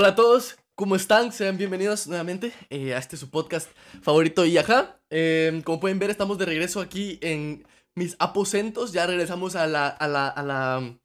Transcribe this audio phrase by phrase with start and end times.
[0.00, 1.32] Hola a todos, ¿cómo están?
[1.32, 3.68] Sean bienvenidos nuevamente eh, a este su podcast
[4.00, 5.00] favorito y ajá.
[5.10, 8.92] Eh, como pueden ver, estamos de regreso aquí en mis aposentos.
[8.92, 10.98] Ya regresamos a la, a la,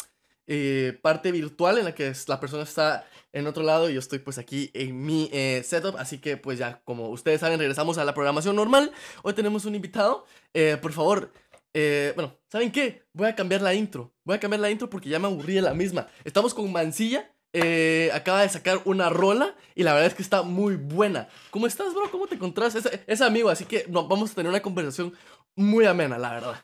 [0.45, 4.19] eh, parte virtual en la que la persona está en otro lado y yo estoy
[4.19, 5.95] pues aquí en mi eh, setup.
[5.97, 8.91] Así que pues ya, como ustedes saben, regresamos a la programación normal.
[9.23, 10.27] Hoy tenemos un invitado.
[10.83, 11.31] Por favor,
[11.73, 13.07] bueno, ¿saben qué?
[13.13, 14.13] Voy a cambiar la intro.
[14.23, 16.09] Voy a cambiar la intro porque ya me aburrí de la misma.
[16.23, 17.32] Estamos con Mancilla.
[17.53, 21.27] Eh, acaba de sacar una rola y la verdad es que está muy buena.
[21.51, 22.09] ¿Cómo estás, bro?
[22.11, 22.75] ¿Cómo te encontrás?
[22.75, 25.13] Es, es amigo, así que no, vamos a tener una conversación
[25.55, 26.55] muy amena, la verdad.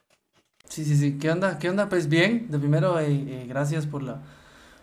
[0.67, 1.17] Sí, sí, sí.
[1.19, 1.57] ¿Qué onda?
[1.57, 1.89] ¿Qué onda?
[1.89, 2.47] Pues bien.
[2.49, 4.21] De primero, eh, eh, gracias por la,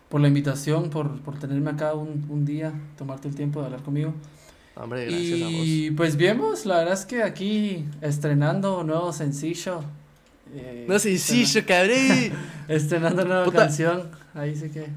[0.08, 3.82] por la invitación, por, por tenerme acá un, un día, tomarte el tiempo de hablar
[3.82, 4.14] conmigo.
[4.74, 5.54] Hombre, gracias a vos.
[5.64, 9.82] Y pues bien, vos, la verdad es que aquí estrenando nuevo sencillo.
[10.54, 12.32] eh, No yo cabré.
[12.68, 13.58] Estrenando nueva Puta.
[13.58, 14.10] canción.
[14.34, 14.88] Ahí sí que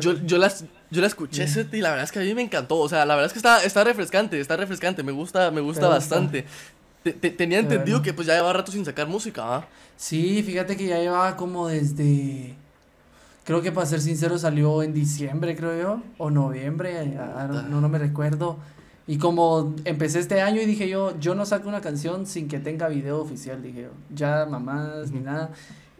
[0.00, 1.46] Yo, yo, las, yo la escuché.
[1.48, 2.78] Seth, y la verdad es que a mí me encantó.
[2.78, 5.02] O sea, la verdad es que está, está refrescante, está refrescante.
[5.02, 6.44] Me gusta, me gusta bastante.
[7.02, 8.02] Te- te- tenía entendido bueno.
[8.02, 9.66] que pues ya lleva rato sin sacar música, ¿ah?
[9.96, 12.54] Sí, fíjate que ya llevaba como desde.
[13.44, 17.88] Creo que para ser sincero salió en diciembre, creo yo, o noviembre, don't- no, no
[17.88, 18.58] me recuerdo.
[19.06, 22.60] Y como empecé este año y dije yo, yo no saco una canción sin que
[22.60, 25.50] tenga video oficial, dije yo, ya mamás ni nada.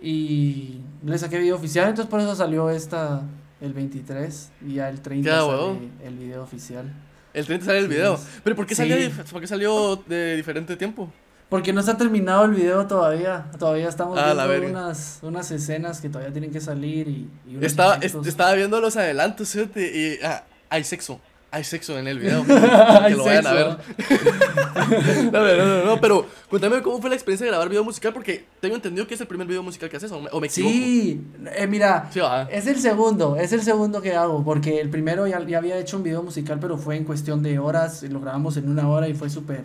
[0.00, 3.22] Y le saqué video oficial, entonces por eso salió esta
[3.60, 6.92] el 23 y ya el 30 Ya, sale el video oficial.
[7.32, 8.18] El 30 sale el Sí, video.
[8.42, 9.12] Pero ¿por qué, salió, sí.
[9.30, 11.12] por qué salió de diferente tiempo?
[11.48, 13.46] Porque no está terminado el video todavía.
[13.58, 17.64] Todavía estamos Ah, viendo unas, unas escenas que todavía tienen que salir y, y unos
[17.64, 21.20] Estaba, estaba viendo los adelantos, y ah, hay sexo.
[21.52, 22.44] Hay sexo en el video.
[22.48, 23.76] Hay que lo vayan a ver.
[25.32, 28.44] No, no, no, no, pero cuéntame cómo fue la experiencia de grabar video musical, porque
[28.60, 30.50] tengo entendido que es el primer video musical que haces, o me, equivoco.
[30.50, 31.20] Sí,
[31.56, 32.42] eh, mira, Sí, va.
[32.44, 36.02] es el segundo, es el segundo que hago, porque el primero ya, había hecho un
[36.02, 39.28] video musical, pero fue en cuestión de horas, lo grabamos en una hora y fue
[39.30, 39.62] súper,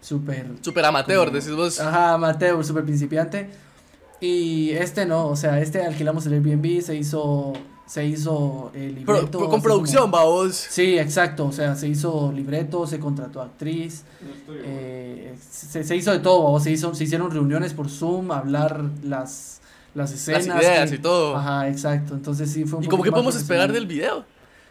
[0.00, 0.46] súper...
[0.60, 1.80] Súper amateur, decís vos.
[1.80, 3.50] Ajá, Mateo, súper principiante.
[4.20, 7.52] Y este no, o sea, este alquilamos el Airbnb, se hizo,
[7.86, 9.48] se hizo el Pro- libreto.
[9.50, 10.54] con producción, como- va vos.
[10.54, 14.04] Sí, exacto, o sea, se hizo libreto, se contrató actriz,
[14.64, 18.82] eh, se, se hizo de todo, o se, hizo, se hicieron reuniones por Zoom, hablar
[19.02, 19.60] las,
[19.94, 20.46] las escenas.
[20.46, 21.36] ideas que- y todo.
[21.36, 24.24] Ajá, exacto, entonces sí fue un ¿Y como más podemos esperar del video?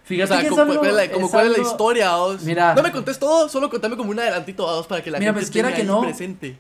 [0.06, 1.58] Fíjate o sea, que es como, algo- cuál, es la, como es cuál es la
[1.60, 2.42] algo- historia, vos.
[2.44, 2.76] Mira.
[2.76, 5.42] No me contés todo, solo contame como un adelantito, vos, para que la Mira, gente
[5.46, 6.02] pues, quiera tenga que no.
[6.02, 6.58] presente.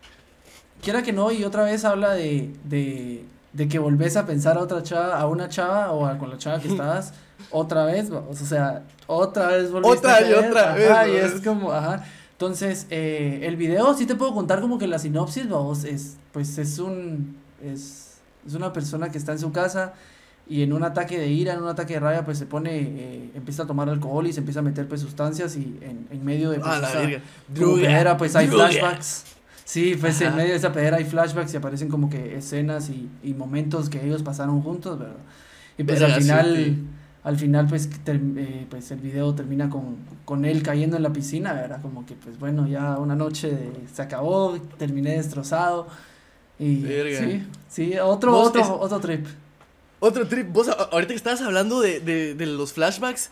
[0.81, 4.61] Quiera que no, y otra vez habla de, de, de que volvés a pensar a
[4.61, 7.13] otra chava, a una chava o a, con la chava que estabas,
[7.51, 11.15] otra vez, o sea, otra vez volviste Otra a y caer, otra vez, ajá, y
[11.15, 15.47] es como, ajá, entonces, eh, el video sí te puedo contar como que la sinopsis,
[15.47, 19.93] vamos, es, pues es un, es, es una persona que está en su casa
[20.49, 23.31] y en un ataque de ira, en un ataque de rabia, pues se pone, eh,
[23.35, 26.49] empieza a tomar alcohol y se empieza a meter pues sustancias y en, en medio
[26.49, 27.21] de pues, Ah, la verga.
[27.53, 29.23] pedera, pues hay flashbacks.
[29.73, 33.09] Sí, pues en medio de esa pedera hay flashbacks y aparecen como que escenas y,
[33.23, 35.15] y momentos que ellos pasaron juntos, ¿verdad?
[35.79, 36.77] Y pues al final, sí.
[37.23, 39.95] al final pues, ter- eh, pues el video termina con,
[40.25, 41.81] con él cayendo en la piscina, ¿verdad?
[41.81, 45.87] Como que pues bueno, ya una noche de- se acabó, terminé destrozado.
[46.59, 47.17] Y Verga.
[47.19, 49.25] sí, sí, otro, otro, es- otro trip.
[49.99, 53.31] Otro trip, vos ahorita que estabas hablando de, de, de los flashbacks,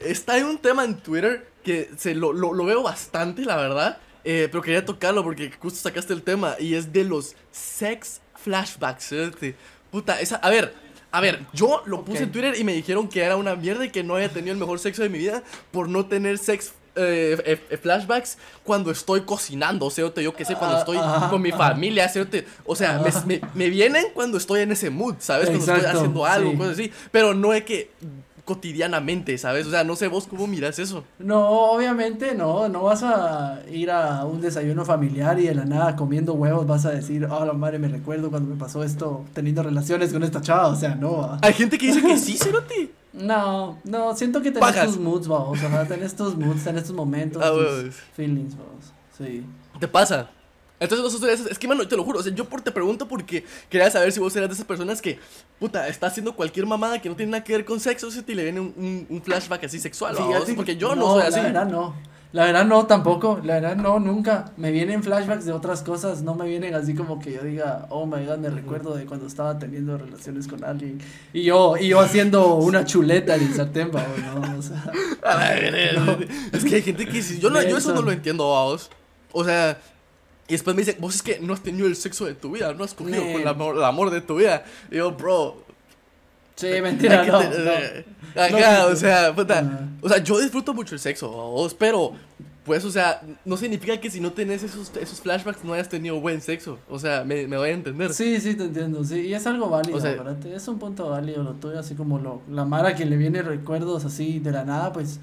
[0.00, 3.98] está en un tema en Twitter que se lo, lo, lo veo bastante, la verdad.
[4.24, 9.04] Eh, pero quería tocarlo porque justo sacaste el tema y es de los sex flashbacks.
[9.40, 9.54] ¿sí?
[9.90, 10.74] Puta, esa, a ver,
[11.10, 13.90] a ver, yo lo puse en Twitter y me dijeron que era una mierda y
[13.90, 17.38] que no había tenido el mejor sexo de mi vida por no tener sex eh,
[17.46, 21.30] eh, eh, flashbacks cuando estoy cocinando, o sea, yo que sé, cuando Ah, estoy ajá,
[21.30, 22.36] con mi familia, ¿cierto?
[22.66, 23.24] o sea, me, Ajá.
[23.26, 25.48] me, me vienen cuando estoy en ese mood, ¿sabes?
[25.48, 26.56] Cuando estoy haciendo algo, sí.
[26.58, 27.90] cosas así, pero no es que
[28.44, 29.66] cotidianamente, ¿sabes?
[29.66, 31.04] O sea, no sé vos cómo miras eso.
[31.18, 35.96] No, obviamente no, no vas a ir a un desayuno familiar y de la nada
[35.96, 39.62] comiendo huevos vas a decir, oh la madre me recuerdo cuando me pasó esto teniendo
[39.62, 41.38] relaciones con esta chava, o sea, no.
[41.40, 42.90] Hay gente que dice que sí, Cerote.
[43.12, 44.86] No, no, siento que tenés Pajas.
[44.86, 49.44] tus moods, vamos, ajá, tenés tus moods, tenés tus momentos, Ah, tus feelings, vamos, sí.
[49.78, 50.30] ¿Te pasa?
[50.82, 52.60] Entonces vos sos de esas- es que mano, te lo juro, o sea, yo por,
[52.60, 55.18] te pregunto porque quería saber si vos eras de esas personas que,
[55.58, 58.22] puta, está haciendo cualquier mamada que no tiene nada que ver con sexo, ¿sí?
[58.26, 60.16] y le viene un, un- un flashback así sexual.
[60.16, 61.36] Fíjate porque que- yo no, soy así.
[61.36, 61.94] La verdad no,
[62.32, 66.34] la verdad no tampoco, la verdad no, nunca, me vienen flashbacks de otras cosas, no
[66.34, 69.58] me vienen así como que yo diga, oh my god, me recuerdo de cuando estaba
[69.58, 70.98] teniendo relaciones con alguien,
[71.34, 74.82] y yo, y yo haciendo una chuleta en el sartén, vamos, no, o sea.
[75.38, 78.90] Ver, Es que hay gente que dice, yo, no, yo eso no lo entiendo, vos.
[79.32, 79.78] O sea,
[80.48, 82.72] y después me dicen, vos es que no has tenido el sexo de tu vida,
[82.74, 84.64] no has cogido con el amor, el amor de tu vida.
[84.90, 85.64] Y yo, bro,
[86.54, 87.38] Sí, mentira, no,
[88.40, 89.88] Ajá, o sea, puta.
[90.00, 92.12] O sea, yo disfruto mucho el sexo, vos, pero
[92.64, 96.20] pues, o sea, no significa que si no tenés esos, esos flashbacks no hayas tenido
[96.20, 96.78] buen sexo.
[96.88, 98.12] O sea, me, me voy a entender.
[98.14, 99.02] Sí, sí, te entiendo.
[99.04, 99.98] Sí, y es algo válido,
[100.54, 104.04] Es un punto válido lo tuyo, así como lo, la Mara que le viene recuerdos
[104.04, 105.18] así de la nada, pues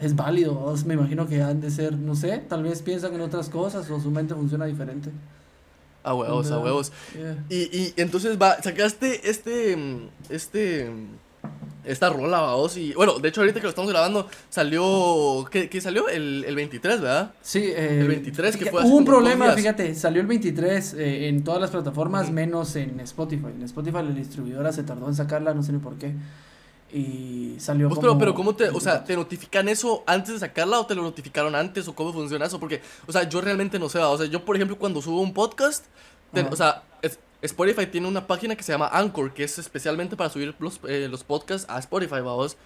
[0.00, 0.74] es válido.
[0.86, 4.00] me imagino que han de ser, no sé, tal vez piensan en otras cosas o
[4.00, 5.10] su mente funciona diferente.
[6.04, 6.92] A huevos, a huevos.
[7.48, 9.76] Y, y entonces va, sacaste este,
[10.30, 10.90] este
[11.88, 12.76] esta rola, vamos.
[12.76, 15.46] Y bueno, de hecho, ahorita que lo estamos grabando, salió.
[15.50, 16.08] ¿Qué, salió?
[16.08, 17.32] El, el, 23, ¿verdad?
[17.42, 21.44] Sí, eh, el 23, que fue Hubo un problema, fíjate, salió el 23 eh, en
[21.44, 23.46] todas las plataformas, menos en Spotify.
[23.56, 26.12] En Spotify la distribuidora se tardó en sacarla, no sé ni por qué.
[26.92, 30.80] Y salió pues, pero, pero, ¿cómo te, o sea, te notifican eso antes de sacarla
[30.80, 32.58] o te lo notificaron antes o cómo funciona eso?
[32.58, 35.34] Porque, o sea, yo realmente no sé, o sea, yo, por ejemplo, cuando subo un
[35.34, 35.84] podcast,
[36.50, 40.30] o sea, es, Spotify tiene una página que se llama Anchor, que es especialmente para
[40.30, 42.56] subir los, eh, los podcasts a Spotify, vamos.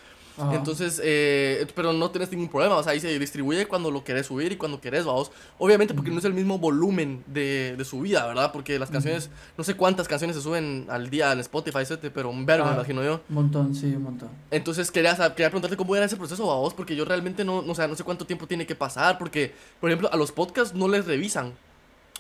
[0.53, 4.27] Entonces, eh, pero no tienes ningún problema, o sea, ahí se distribuye cuando lo querés
[4.27, 5.31] subir y cuando querés, vamos.
[5.59, 8.53] Obviamente porque no es el mismo volumen de, de subida, ¿verdad?
[8.53, 11.81] Porque las canciones, no sé cuántas canciones se suben al día en Spotify,
[12.15, 13.21] pero un verbo, me ah, imagino yo.
[13.29, 14.29] Un montón, sí, un montón.
[14.51, 17.75] Entonces, quería, quería preguntarte cómo era ese proceso, vamos, porque yo realmente no, no, o
[17.75, 20.89] sea, no sé cuánto tiempo tiene que pasar, porque, por ejemplo, a los podcasts no
[20.89, 21.53] les revisan.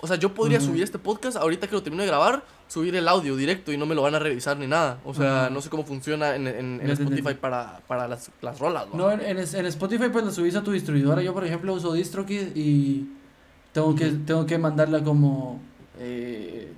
[0.05, 3.07] O sea, yo podría subir este podcast ahorita que lo termino de grabar, subir el
[3.07, 4.99] audio directo y no me lo van a revisar ni nada.
[5.05, 8.87] O sea, no sé cómo funciona en, en, Spotify para, para las, las rolas.
[8.93, 11.23] No, en, en, Spotify pues lo subís a tu distribuidora.
[11.23, 13.13] Yo, por ejemplo, uso DistroKid y
[13.71, 15.61] tengo que, tengo que mandarla como
[16.01, 16.73] eh,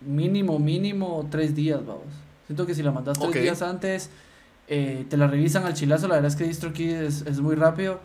[0.00, 2.14] mínimo, mínimo tres días, vamos.
[2.46, 4.08] Siento que si la mandas tres días antes,
[4.68, 6.08] eh, te la revisan al chilazo.
[6.08, 8.00] La verdad es que DistroKid es, es muy rápido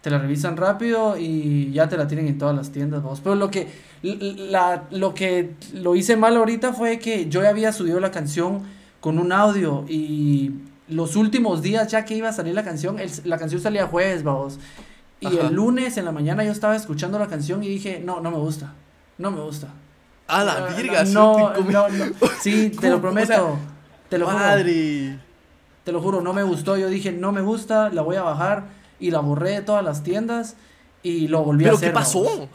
[0.00, 3.20] te la revisan rápido y ya te la tienen en todas las tiendas, vamos.
[3.20, 3.68] Pero lo que,
[4.02, 8.62] la, lo que lo hice mal ahorita fue que yo ya había subido la canción
[9.00, 10.52] con un audio y
[10.88, 14.58] los últimos días ya que iba a salir la canción, la canción salía jueves, vamos.
[15.20, 18.30] Y el lunes en la mañana yo estaba escuchando la canción y dije, no, no
[18.30, 18.74] me gusta,
[19.18, 19.68] no me gusta.
[20.28, 22.06] A la virga, no, no, no,
[22.40, 23.58] sí, te lo prometo,
[24.08, 25.08] te lo madre.
[25.08, 25.28] juro.
[25.84, 28.77] Te lo juro, no me gustó, yo dije, no me gusta, la voy a bajar
[29.00, 30.56] y la borré de todas las tiendas
[31.02, 31.80] y lo volví a hacer.
[31.80, 32.48] ¿Pero qué pasó?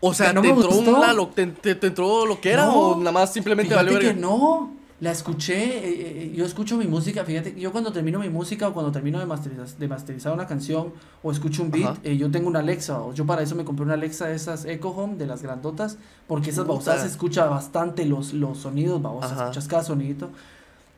[0.00, 1.42] O sea, ¿te, entró lo, te,
[1.86, 4.72] entró lo que era o nada más simplemente valió que no,
[5.02, 8.72] la escuché, eh, eh, yo escucho mi música, fíjate, yo cuando termino mi música o
[8.72, 10.92] cuando termino de masterizar, de masterizar una canción
[11.24, 13.84] o escucho un beat, eh, yo tengo una Alexa, o yo para eso me compré
[13.84, 15.98] una Alexa de esas Echo Home, de las grandotas,
[16.28, 20.30] porque esas babosadas se escucha bastante los, los sonidos, babosas, escuchas cada sonidito.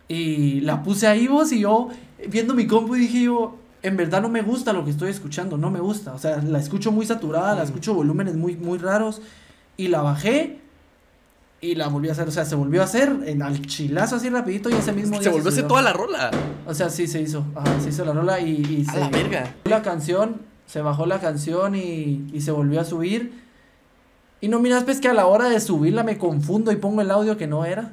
[0.06, 1.88] Y la puse ahí vos y yo,
[2.28, 5.70] viendo mi compu, dije yo, en verdad no me gusta lo que estoy escuchando, no
[5.70, 6.14] me gusta.
[6.14, 7.66] O sea, la escucho muy saturada, la mm.
[7.66, 9.20] escucho volúmenes muy, muy raros.
[9.76, 10.58] Y la bajé
[11.60, 12.26] y la volví a hacer.
[12.26, 15.24] O sea, se volvió a hacer en al chilazo así rapidito y ese mismo día.
[15.24, 16.30] Se volvió a hacer toda la rola.
[16.66, 17.44] O sea, sí se hizo.
[17.54, 19.54] Ajá, se hizo la rola y, y a la verga.
[19.64, 23.44] La canción, se bajó la canción y, y se volvió a subir.
[24.40, 27.10] Y no miras, pues que a la hora de subirla me confundo y pongo el
[27.10, 27.92] audio que no era.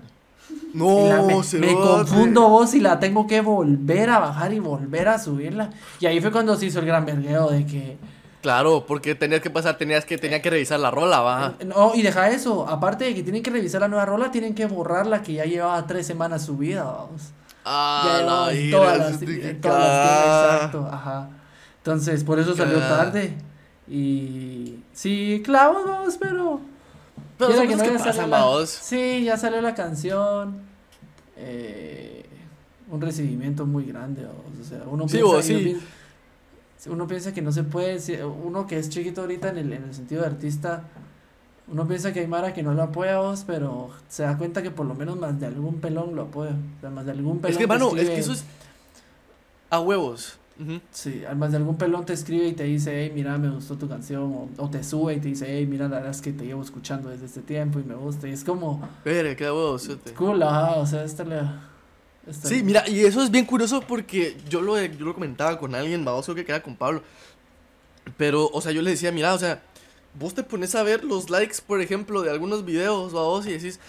[0.73, 5.07] No, me, se me confundo vos y la tengo que volver a bajar y volver
[5.07, 5.69] a subirla.
[5.99, 7.97] Y ahí fue cuando se hizo el gran vergueo de que.
[8.41, 11.53] Claro, porque tenías que pasar, tenías que, tenía que revisar la rola, va.
[11.59, 14.55] Eh, no, y deja eso, aparte de que tienen que revisar la nueva rola, tienen
[14.55, 17.33] que borrar la que ya llevaba tres semanas subida, vamos.
[17.63, 19.19] Ah, ya todas las,
[19.61, 21.29] todas las exacto, ajá.
[21.77, 23.35] Entonces, por eso salió tarde.
[23.87, 26.61] Y sí, clavos, pero
[27.47, 30.61] pero que no que pasan, Sí, ya salió la canción.
[31.37, 32.25] Eh,
[32.89, 35.27] un recibimiento muy grande, o sea, uno piensa,
[36.87, 39.93] Uno, piensa, que no se puede, uno que es chiquito ahorita en el, en el
[39.93, 40.83] sentido de artista,
[41.71, 44.71] uno piensa que hay Mara que no lo apoya vos, pero se da cuenta que
[44.71, 46.51] por lo menos más de algún pelón lo apoya.
[46.51, 47.53] O sea, más de algún pelón.
[47.53, 48.43] Es que, mano, es que eso es
[49.69, 50.37] a huevos.
[50.91, 53.87] Sí, además de algún pelón te escribe y te dice, hey, mira, me gustó tu
[53.87, 56.61] canción, o, te sube y te dice, hey, mira, la verdad es que te llevo
[56.61, 58.87] escuchando desde este tiempo y me gusta, y es como...
[59.03, 61.41] Pero, qué huevos, Cool, ajá, o sea, esta le...
[62.31, 66.03] Sí, mira, y eso es bien curioso porque yo lo, yo lo comentaba con alguien,
[66.03, 67.01] creo que queda con Pablo,
[68.17, 69.63] pero, o sea, yo le decía, mira, o sea,
[70.19, 73.79] vos te pones a ver los likes, por ejemplo, de algunos videos, vamos, y decís...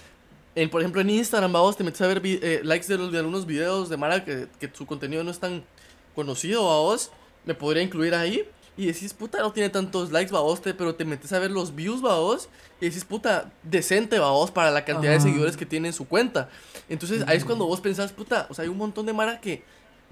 [0.55, 3.47] En, por ejemplo, en Instagram, vamos, te metes a ver eh, likes de, de algunos
[3.47, 5.64] videos de Mara que, que su contenido no es tan
[6.14, 7.11] conocido a vos,
[7.45, 8.49] me podría incluir ahí.
[8.75, 12.00] Y decís, puta, no tiene tantos likes, vos, pero te metes a ver los views,
[12.00, 12.49] vos,
[12.81, 16.49] y decís, puta, decente, vos, para la cantidad de seguidores que tiene en su cuenta.
[16.88, 19.62] Entonces, ahí es cuando vos pensás, puta, o sea, hay un montón de mara que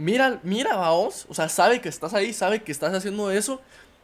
[0.01, 3.61] mira, mira, vos, o sea, sabe que estás ahí, sabe que estás haciendo eso,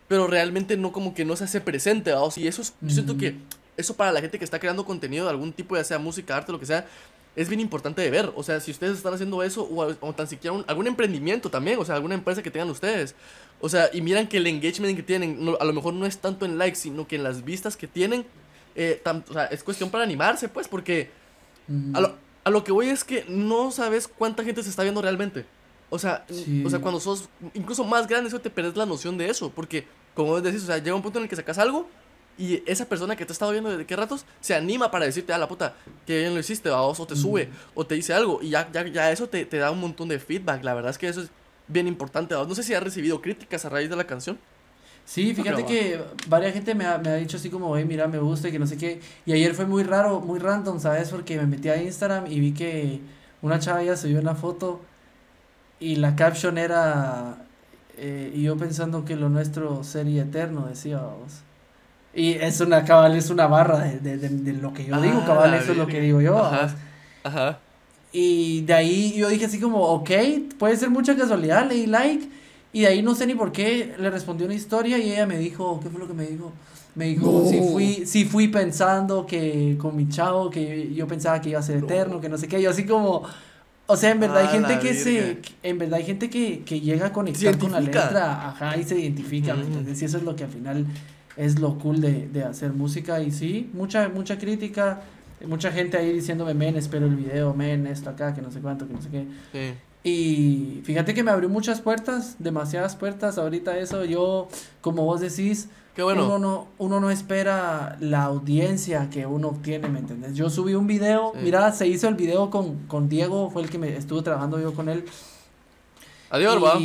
[0.08, 2.38] pero realmente no como que no se hace presente, vos.
[2.38, 3.36] Y eso es, yo siento que
[3.76, 6.52] eso para la gente que está creando contenido de algún tipo, ya sea música, arte,
[6.52, 6.86] lo que sea,
[7.36, 8.32] es bien importante de ver.
[8.34, 11.94] O sea, si ustedes están haciendo eso, o, tan siquiera algún emprendimiento también, o sea,
[11.94, 13.14] alguna empresa que tengan ustedes.
[13.60, 16.46] O sea, y miran que el engagement que tienen, a lo mejor no es tanto
[16.46, 18.24] en likes, sino que en las vistas que tienen,
[18.74, 21.10] eh, o sea, es cuestión para animarse, pues, porque
[21.92, 25.02] a, lo, a, lo, que voy es que no sabes cuánta gente se está viendo
[25.02, 25.44] realmente.
[25.90, 26.24] O sea,
[26.64, 29.86] o sea, cuando sos incluso más grande, eso te pierdes la noción de eso, porque,
[30.14, 31.88] como vos decís, o sea, llega un punto en el que sacas algo
[32.38, 35.32] y esa persona que te ha estado viendo desde qué ratos se anima para decirte,
[35.32, 35.74] a ah, la puta,
[36.06, 38.86] que bien lo hiciste, vamos, o te sube, o te dice algo, y ya, ya,
[38.86, 40.62] ya eso te, te, da un montón de feedback.
[40.62, 41.30] La verdad es que eso es
[41.68, 42.34] bien importante.
[42.34, 44.38] No sé si has recibido críticas a raíz de la canción.
[45.06, 48.18] Sí, fíjate que varias gente me ha, me ha dicho así como, hey, mira, me
[48.18, 49.00] gusta y que no sé qué.
[49.24, 51.10] Y ayer fue muy raro, muy random, ¿sabes?
[51.10, 53.00] Porque me metí a Instagram y vi que
[53.40, 54.80] una chava ya subió una foto
[55.78, 57.46] y la caption era,
[57.96, 61.45] eh, y yo pensando que lo nuestro sería eterno, decía, vamos.
[62.16, 65.26] Y es una, cabal, es una barra de, de, de, lo que yo digo, ah,
[65.26, 66.38] cabal, eso es lo que digo yo.
[66.38, 66.74] Ajá,
[67.22, 67.58] ajá.
[68.10, 70.10] Y de ahí yo dije así como, ok,
[70.58, 72.26] puede ser mucha casualidad, leí like.
[72.72, 75.36] Y de ahí no sé ni por qué le respondí una historia y ella me
[75.38, 76.52] dijo, ¿qué fue lo que me dijo?
[76.94, 81.50] Me dijo, si, fui, si fui pensando que con mi chavo, que yo pensaba que
[81.50, 82.62] iba a ser eterno, que no sé qué.
[82.62, 83.22] Yo así como,
[83.86, 87.08] o sea, en verdad hay gente que se, en verdad hay gente que, que llega
[87.08, 90.50] a conectar con la letra, ajá, y se identifica, Y eso es lo que al
[90.50, 90.86] final
[91.36, 95.02] es lo cool de, de hacer música y sí, mucha, mucha crítica,
[95.46, 98.86] mucha gente ahí diciéndome, men, espero el video, men, esto acá, que no sé cuánto,
[98.86, 99.26] que no sé qué.
[99.52, 99.74] Sí.
[100.08, 103.38] Y fíjate que me abrió muchas puertas, demasiadas puertas.
[103.38, 104.46] Ahorita eso, yo,
[104.80, 106.26] como vos decís, Qué bueno.
[106.26, 110.36] uno, no, uno no espera la audiencia que uno obtiene, ¿me entiendes?
[110.36, 113.78] Yo subí un video, mira, se hizo el video con, con Diego, fue el que
[113.78, 115.04] me estuve trabajando yo con él.
[116.30, 116.78] Adiós, va.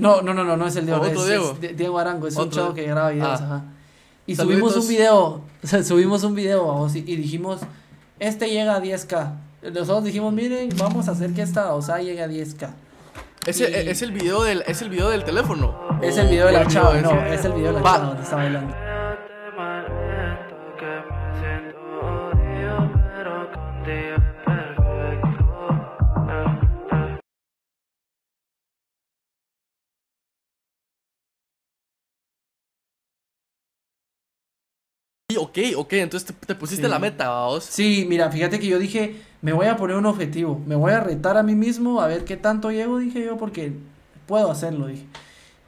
[0.00, 1.04] No, no, no, no, no es el Diego.
[1.04, 1.58] Es, Diego?
[1.76, 3.44] Diego Arango, es un chavo que graba videos, ah.
[3.44, 3.62] ajá.
[4.26, 7.60] Y subimos un video, o sea, subimos un video y, y dijimos,
[8.18, 9.32] este llega a 10k.
[9.72, 12.68] Nosotros dijimos, miren, vamos a hacer que esta o sea llegue a 10k.
[13.46, 15.74] Ese, es, el video del, es el video del teléfono.
[16.02, 18.36] Es el video de la chava, no, es el video de la chava donde está
[18.36, 18.87] bailando.
[35.38, 37.64] Ok, ok, entonces te, pusiste la meta, vamos.
[37.64, 41.00] Sí, mira, fíjate que yo dije, me voy a poner un objetivo, me voy a
[41.00, 43.72] retar a mí mismo a ver qué tanto llego, dije yo, porque
[44.26, 45.06] puedo hacerlo, dije.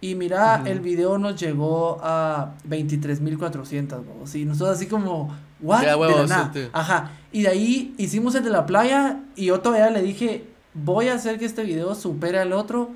[0.03, 4.35] Y mira, el video nos llegó a 23.400, vamos.
[4.35, 5.83] Y nosotros así como, ¿what?
[6.73, 7.11] Ajá.
[7.33, 11.15] Y de ahí hicimos el de la playa y yo todavía le dije, voy a
[11.15, 12.91] hacer que este video supere al otro.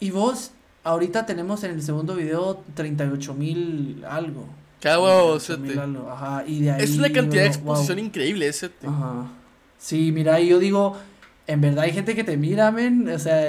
[0.00, 0.52] Y vos,
[0.84, 4.44] ahorita tenemos en el segundo video 38 mil algo.
[4.80, 5.38] Qué huevo,
[6.10, 8.70] Ajá, y de ahí, Es una cantidad de exposición increíble ese.
[8.86, 9.26] Ajá.
[9.76, 10.96] Sí, mira, y yo digo,
[11.46, 13.48] en verdad hay gente que te mira, men, o sea,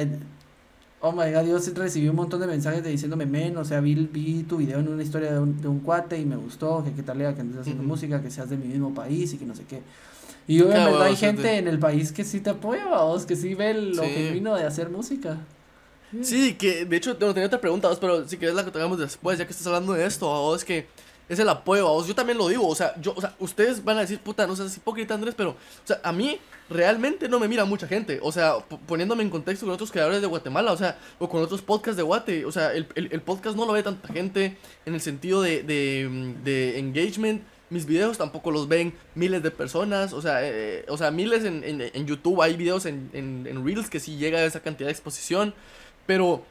[1.02, 3.96] oh my god, yo recibí un montón de mensajes de diciéndome, men, o sea, vi,
[3.96, 6.94] vi tu video en una historia de un, de un cuate y me gustó, que
[6.94, 9.46] qué tal era que andes haciendo música, que seas de mi mismo país y que
[9.46, 9.82] no sé qué.
[10.48, 13.36] Y yo, en verdad, hay gente en el país que sí te apoya, vos, que
[13.36, 15.38] sí ve lo que vino de hacer música.
[16.24, 19.46] Sí, que de hecho, tenía otra pregunta, pero si quieres la que tengamos después, ya
[19.46, 20.88] que estás hablando de esto, vos, que
[21.30, 22.08] es el apoyo, vos.
[22.08, 24.56] Yo también lo digo, o sea, yo, o sea, ustedes van a decir, puta, no
[24.56, 28.32] seas hipócrita, Andrés, pero, o sea, a mí realmente no me mira mucha gente, o
[28.32, 28.56] sea,
[28.88, 32.04] poniéndome en contexto con otros creadores de Guatemala, o sea, o con otros podcasts de
[32.04, 35.64] Guate, o sea, el, el, podcast no lo ve tanta gente en el sentido de,
[35.64, 37.44] de, de, engagement.
[37.72, 41.64] Mis videos tampoco los ven miles de personas, o sea, eh, o sea miles en,
[41.64, 44.94] en, en, YouTube, hay videos en, en, Reels que sí llega a esa cantidad de
[44.94, 45.54] exposición,
[46.08, 46.44] pero,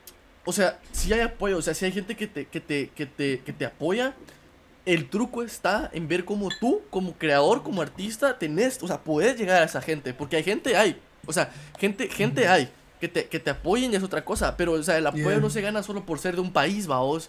[0.44, 3.06] o sea, si hay apoyo, o sea, si hay gente que te, que te, que
[3.06, 4.14] te, que te apoya,
[4.88, 9.38] el truco está en ver cómo tú, como creador, como artista, tenés, o sea, puedes
[9.38, 10.14] llegar a esa gente.
[10.14, 10.98] Porque hay gente, hay.
[11.26, 12.70] O sea, gente, gente hay.
[12.98, 14.56] Que te, que te apoyen y es otra cosa.
[14.56, 17.28] Pero, o sea, el apoyo no se gana solo por ser de un país, vaos.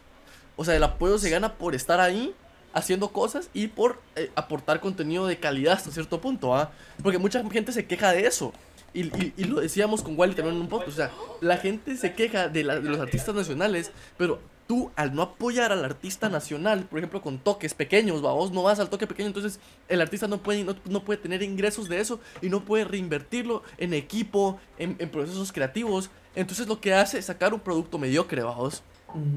[0.55, 2.33] O sea, el apoyo se gana por estar ahí
[2.71, 6.71] haciendo cosas y por eh, aportar contenido de calidad hasta cierto punto, ¿ah?
[7.03, 8.53] Porque mucha gente se queja de eso.
[8.93, 9.01] Y,
[9.35, 10.85] y, lo decíamos con Wally también en un poco.
[10.87, 11.11] O sea,
[11.41, 14.39] la gente se queja de, de los artistas nacionales, pero
[14.69, 18.79] tú al no apoyar al artista nacional, por ejemplo, con toques pequeños, vos no vas
[18.79, 22.49] al toque pequeño, entonces el artista no puede, no, puede tener ingresos de eso y
[22.49, 26.11] no puede reinvertirlo en equipo, en, procesos creativos.
[26.35, 28.83] Entonces lo que hace es sacar un producto mediocre, vamos.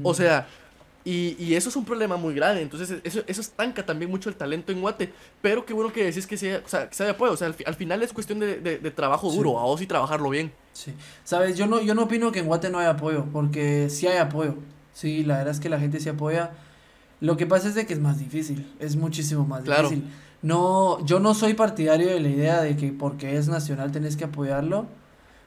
[0.03, 0.47] O sea,
[1.03, 2.61] y, eso es un problema muy grave.
[2.61, 5.11] Entonces, eso, eso estanca también mucho el talento en Guate.
[5.41, 7.33] Pero qué bueno que decís que se, o sea, que se apoyo.
[7.33, 10.53] O sea, al, final es cuestión de, de, trabajo duro, a vos y trabajarlo bien.
[10.73, 10.93] Sí.
[11.23, 14.17] Sabes, yo no, yo no opino que en Guate no haya apoyo, porque sí hay
[14.17, 14.57] apoyo.
[14.93, 16.51] Sí, la verdad es que la gente se apoya.
[17.19, 20.09] Lo que pasa es de que es más difícil, es muchísimo más difícil.
[20.41, 24.25] no, yo no soy partidario de la idea de que porque es nacional tenés que
[24.25, 24.85] apoyarlo.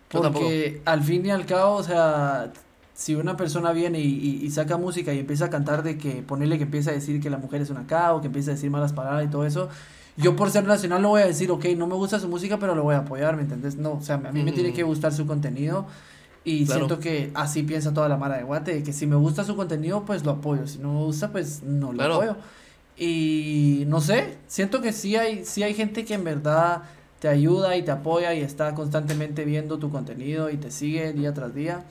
[0.09, 2.53] Porque al fin y al cabo, o sea,
[2.95, 6.59] si una persona viene y, y, saca música y empieza a cantar de que, ponerle
[6.59, 8.93] que empieza a decir que la mujer es una cao, que empieza a decir malas
[8.93, 9.69] palabras y todo eso,
[10.17, 12.75] yo por ser nacional no voy a decir, ok, no me gusta su música, pero
[12.75, 13.77] lo voy a apoyar, ¿me entendés?
[13.77, 15.87] No, o sea, a mí me tiene que gustar su contenido
[16.47, 19.57] y siento que así piensa toda la mara de Guate, que si me gusta su
[19.57, 22.37] contenido, pues lo apoyo, si no me gusta, pues no lo apoyo.
[22.97, 26.83] Y no sé, siento que sí hay, sí hay gente que en verdad
[27.19, 31.35] te ayuda y te apoya y está constantemente viendo tu contenido y te sigue día
[31.35, 31.83] tras día.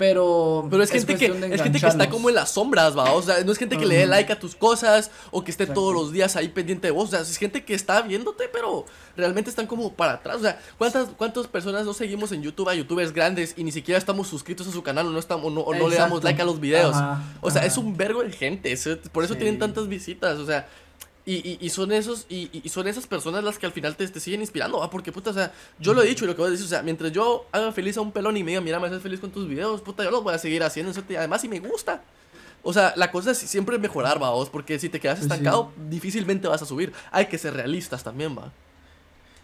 [0.00, 3.20] Pero, pero es, gente que es gente que está como en las sombras, va, o
[3.20, 5.92] sea, no es gente que le dé like a tus cosas o que esté todos
[5.92, 9.50] los días ahí pendiente de vos, o sea, es gente que está viéndote, pero realmente
[9.50, 13.12] están como para atrás, o sea, ¿cuántas cuántas personas no seguimos en YouTube a youtubers
[13.12, 15.96] grandes y ni siquiera estamos suscritos a su canal o no estamos no, no le
[15.96, 16.96] damos like a los videos?
[17.42, 18.74] o sea, es un vergo de gente,
[19.12, 20.66] por eso tienen tantas visitas, o sea,
[21.26, 24.20] y, y, son esos, y, y, son esas personas las que al final te, te
[24.20, 24.90] siguen inspirando, ¿va?
[24.90, 26.68] Porque, puta, o sea, yo lo he dicho y lo que voy a decir, o
[26.68, 29.20] sea, mientras yo haga feliz a un pelón y me diga, mira, me haces feliz
[29.20, 32.02] con tus videos, puta, yo los voy a seguir haciendo, eso además, si me gusta.
[32.62, 35.72] O sea, la cosa es siempre mejorar, va, vos, porque si te quedas pues estancado,
[35.88, 36.92] difícilmente vas a subir.
[37.10, 38.52] Hay que ser realistas también, va.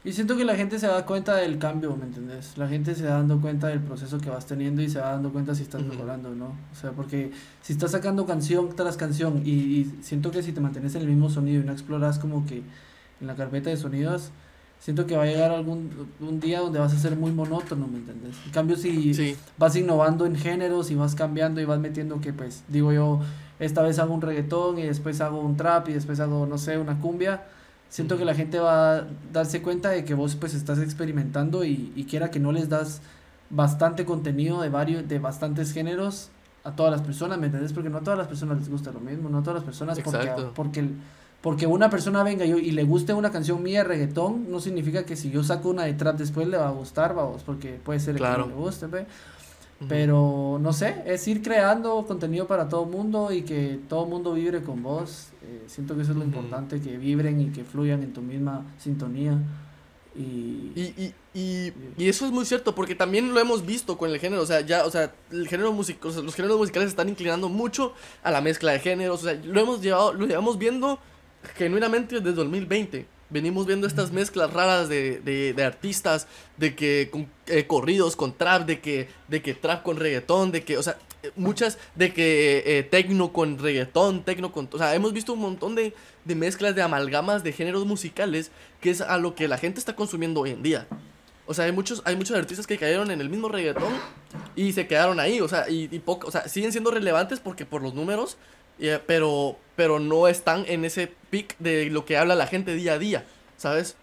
[0.07, 2.57] Y siento que la gente se da cuenta del cambio, ¿me entendés?
[2.57, 5.33] La gente se va dando cuenta del proceso que vas teniendo y se va dando
[5.33, 6.55] cuenta si estás mejorando, ¿no?
[6.73, 10.95] O sea, porque si estás sacando canción tras canción y, siento que si te mantienes
[10.95, 12.63] en el mismo sonido y no exploras como que
[13.21, 14.31] en la carpeta de sonidos,
[14.79, 17.99] siento que va a llegar algún un día donde vas a ser muy monótono, ¿me
[17.99, 18.37] entendés?
[18.47, 22.63] En cambio, si vas innovando en géneros y vas cambiando y vas metiendo que, pues,
[22.69, 23.23] digo yo,
[23.59, 26.79] esta vez hago un reggaetón y después hago un trap y después hago, no sé,
[26.79, 27.43] una cumbia
[27.89, 31.93] siento que la gente va a darse cuenta de que vos pues estás experimentando y,
[31.95, 33.01] y quiera que no les das
[33.51, 36.31] bastante contenido de varios de bastantes géneros
[36.65, 37.73] a todas las personas, ¿me entendés?
[37.73, 40.01] Porque no a todas las personas les gusta lo mismo, no a todas las personas
[40.01, 40.89] porque porque
[41.41, 45.05] porque una persona venga yo y le guste una canción mía de reggaetón, no significa
[45.05, 48.01] que si yo saco una de trap después le va a gustar, vamos, porque puede
[48.01, 49.07] ser que no le guste, ¿ve?
[49.89, 54.11] Pero no sé, es ir creando contenido para todo el mundo y que todo el
[54.11, 55.29] mundo vibre con vos.
[55.43, 58.65] Eh, siento que eso es lo importante, que vibren y que fluyan en tu misma
[58.79, 59.39] sintonía.
[60.15, 64.19] Y, y, y, y, eso es muy cierto, porque también lo hemos visto con el
[64.19, 67.93] género, o sea, ya, o sea, el género musical, los géneros musicales están inclinando mucho
[68.23, 70.99] a la mezcla de géneros, o sea, lo hemos llevado, lo llevamos viendo
[71.55, 77.29] genuinamente desde 2020 venimos viendo estas mezclas raras de, de, de artistas, de que con,
[77.47, 80.99] eh, corridos con trap, de que, de que trap con reggaetón, de que, o sea,
[81.35, 85.75] muchas, de que eh, tecno con reggaetón, tecno con, o sea, hemos visto un montón
[85.75, 89.79] de, de mezclas, de amalgamas de géneros musicales, que es a lo que la gente
[89.79, 90.87] está consumiendo hoy en día.
[91.49, 93.93] O sea, hay muchos, hay muchos artistas que cayeron en el mismo reggaetón
[94.57, 97.65] y se quedaron ahí, o sea, y, y poco, o sea, siguen siendo relevantes porque
[97.65, 98.37] por los números,
[99.07, 102.99] pero, pero no están en ese pic de lo que habla la gente día a
[102.99, 103.97] día, ¿sabes?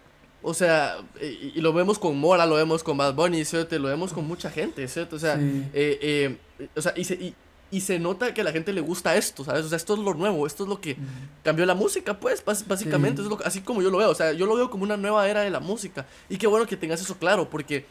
[0.46, 3.78] O sea, y, lo vemos con Mora, lo vemos con Bad Bunny, ¿cierto?
[3.78, 5.16] Lo vemos con mucha gente, ¿cierto?
[5.16, 6.36] O sea, eh, eh,
[6.76, 7.34] o sea y, se, y,
[7.70, 9.64] y, se nota que a la gente le gusta esto, ¿sabes?
[9.64, 10.98] O sea, esto es lo nuevo, esto es lo que
[11.42, 13.22] cambió la música, pues, básicamente.
[13.22, 15.26] Es lo, así como yo lo veo, o sea, yo lo veo como una nueva
[15.26, 16.04] era de la música.
[16.28, 17.86] Y qué bueno que tengas eso claro, porque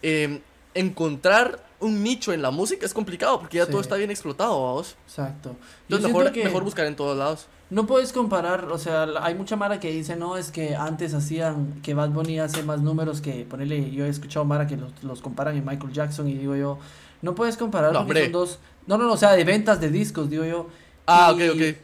[0.00, 0.40] eh,
[0.74, 4.96] encontrar un nicho en la música es complicado porque ya todo está bien explotado, vamos.
[5.06, 5.56] Exacto.
[5.82, 7.46] Entonces mejor, mejor buscar en todos lados.
[7.68, 11.80] No puedes comparar, o sea, hay mucha Mara que dice, no, es que antes hacían,
[11.82, 15.20] que Bad Bunny hace más números que, ponerle, yo he escuchado Mara que los, los
[15.20, 16.78] comparan en Michael Jackson y digo yo,
[17.22, 19.90] no puedes comparar no, porque son dos, no, no, no, o sea, de ventas de
[19.90, 20.68] discos, digo yo.
[21.06, 21.76] Ah, ok, ok.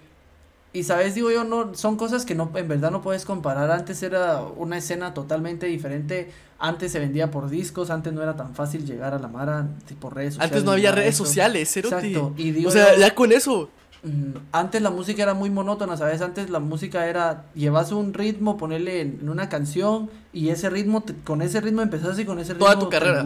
[0.75, 3.71] Y sabes, digo yo, no, son cosas que no, en verdad no puedes comparar.
[3.71, 6.31] Antes era una escena totalmente diferente.
[6.59, 9.69] Antes se vendía por discos, antes no era tan fácil llegar a la Mara
[10.01, 10.53] por redes sociales.
[10.53, 12.33] Antes no había redes sociales, Exacto.
[12.39, 13.69] Y o sea, ya con eso.
[14.51, 16.23] Antes la música era muy monótona, ¿sabes?
[16.23, 21.41] Antes la música era, llevas un ritmo, ponerle en, una canción y ese ritmo, con
[21.41, 23.25] ese ritmo empezás y con ese ritmo Toda tu carrera.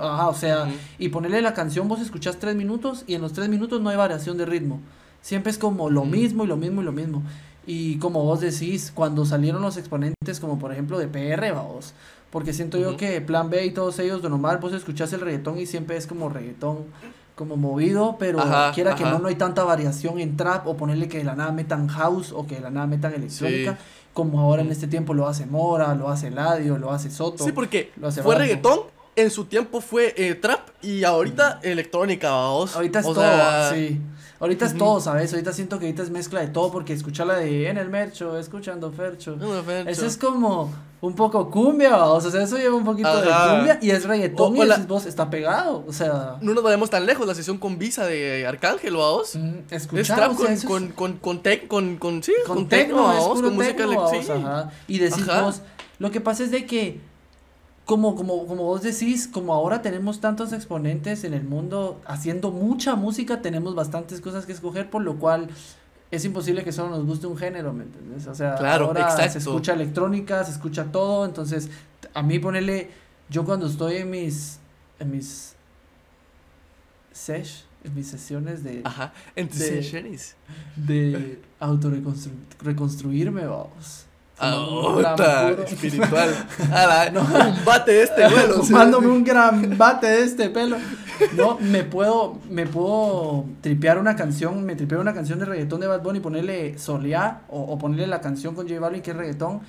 [0.00, 3.48] Ajá, o sea, y ponerle la canción, vos escuchás tres minutos y en los tres
[3.48, 4.80] minutos no hay variación de ritmo.
[5.22, 7.22] Siempre es como lo mismo y lo mismo y lo mismo.
[7.66, 11.94] Y como vos decís, cuando salieron los exponentes, como por ejemplo de PR, vos.
[12.30, 15.58] Porque siento yo que Plan B y todos ellos, de normal, vos escuchás el reggaetón
[15.58, 16.84] y siempre es como reggaetón,
[17.34, 18.38] como movido, pero
[18.74, 21.52] quiera que no, no hay tanta variación en trap o ponerle que de la nada
[21.52, 23.78] metan house o que de la nada metan electrónica.
[24.14, 27.44] Como ahora en este tiempo lo hace Mora, lo hace Ladio, lo hace Soto.
[27.44, 28.80] Sí, porque fue reggaetón
[29.22, 32.74] en su tiempo fue eh, trap y ahorita electrónica, vamos.
[32.74, 34.00] Ahorita es todo, sí.
[34.40, 35.32] Ahorita es todo, ¿sabes?
[35.32, 38.38] Ahorita siento que ahorita es mezcla de todo porque escuchar la de en el mercho,
[38.38, 39.36] escuchando Fercho.
[39.86, 43.90] Eso es como un poco cumbia, o sea, eso lleva un poquito de cumbia y
[43.90, 46.36] es reggaetón y voz está pegado, o sea.
[46.40, 49.36] No nos vayamos tan lejos, la sesión con Visa de Arcángel, vamos.
[49.36, 53.54] Mm, es trap con, con, con, con, tec, con, con, sí, con, tecno, vamos, con
[53.54, 54.70] música electrónica.
[54.88, 55.60] Y decimos,
[55.98, 57.09] lo que pasa es de que
[57.90, 62.94] como, como, como vos decís, como ahora tenemos tantos exponentes en el mundo haciendo mucha
[62.94, 65.48] música, tenemos bastantes cosas que escoger, por lo cual
[66.12, 68.28] es imposible que solo nos guste un género, ¿me entiendes?
[68.28, 71.68] O sea, ahora se escucha electrónica, se escucha todo, entonces
[72.14, 72.90] a mí ponerle,
[73.28, 74.60] yo cuando estoy en mis,
[75.00, 75.56] en mis
[77.10, 78.82] sesh, en mis sesiones de...
[78.84, 80.36] Ajá, en tus sesiones.
[80.76, 84.06] De autorreconstruirme, vamos
[84.40, 86.34] Ah, espiritual.
[87.12, 87.20] no.
[87.50, 88.62] Un bate de este vuelo.
[88.62, 90.78] Fumándome un gran bate de este pelo.
[91.36, 95.86] No, me puedo, me puedo tripear una canción, me tripeo una canción de reggaetón de
[95.86, 99.60] Bad Bunny ponerle Soleá o, o, ponerle la canción con J Balvin que es reggaetón.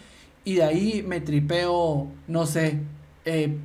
[0.45, 2.79] Y de ahí me tripeo, no sé,
[3.25, 3.57] eh,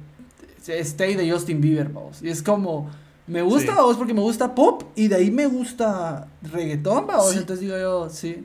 [0.66, 2.22] Stay de Justin Bieber, vamos.
[2.22, 2.90] Y es como,
[3.26, 7.36] me gusta, vos, porque me gusta pop y de ahí me gusta reggaetón, vamos.
[7.36, 8.44] Entonces digo yo, sí.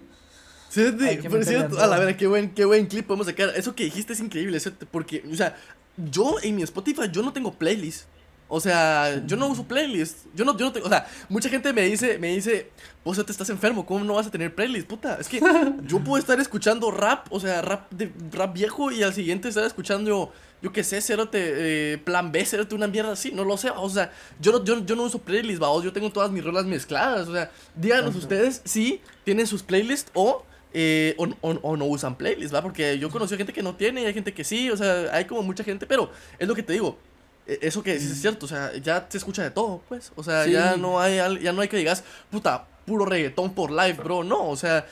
[0.71, 3.51] Sí, a la verdad, qué buen, qué buen clip podemos sacar.
[3.57, 4.57] Eso que dijiste es increíble,
[4.89, 5.57] porque, o sea,
[5.97, 8.05] yo en mi Spotify, yo no tengo playlist.
[8.53, 10.27] O sea, yo no uso playlist.
[10.33, 12.69] Yo no, yo no tengo, o sea, mucha gente me dice, me dice,
[13.03, 14.87] vos te estás enfermo, ¿cómo no vas a tener playlist?
[14.87, 15.41] Puta, es que
[15.87, 19.65] yo puedo estar escuchando rap, o sea, rap de rap viejo y al siguiente estar
[19.65, 20.31] escuchando,
[20.61, 23.89] yo qué sé, cerote, eh, plan B, cerote, una mierda así, no lo sé, o
[23.89, 27.29] sea, yo no, yo, yo no uso playlist, vamos, yo tengo todas mis rolas mezcladas,
[27.29, 32.53] o sea, díganos ustedes si tienen sus playlists o eh, o, o, no usan playlists,
[32.53, 32.61] ¿va?
[32.61, 35.13] Porque yo conocí a gente que no tiene y hay gente que sí, o sea,
[35.13, 36.97] hay como mucha gente, pero es lo que te digo.
[37.45, 40.11] E, eso que dices es cierto, o sea, ya se escucha de todo, pues.
[40.15, 43.93] O sea, ya no hay ya no hay que digas, puta, puro reggaetón por live,
[43.93, 44.23] bro.
[44.23, 44.85] No, o sea,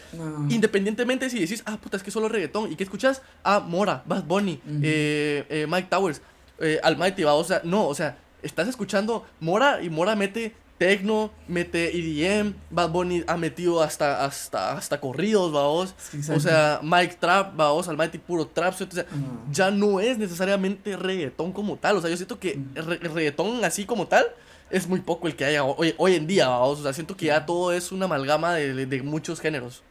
[0.50, 2.72] independientemente si decís, ah, puta, es que solo reggaetón.
[2.72, 3.22] ¿Y qué escuchas?
[3.44, 6.22] Ah, Mora, Bad Bunny, eh, eh, Mike Towers,
[6.84, 7.36] Almighty, va.
[7.36, 12.90] O sea, no, o sea, estás escuchando Mora y Mora mete Tecno, mete EDM, Bad
[12.90, 15.94] Bunny ha metido hasta, hasta, hasta corridos, vaos.
[16.34, 18.74] o sea, Mike Trap, vaos, Almighty puro trap.
[18.74, 19.06] O sea,
[19.52, 21.98] ya no es necesariamente reggaetón como tal.
[21.98, 24.26] O sea, yo siento que el, reggaetón así como tal
[24.70, 26.80] es muy poco el que haya hoy, hoy en día, vaos.
[26.80, 29.84] O sea, siento que ya todo es una amalgama de, de muchos géneros.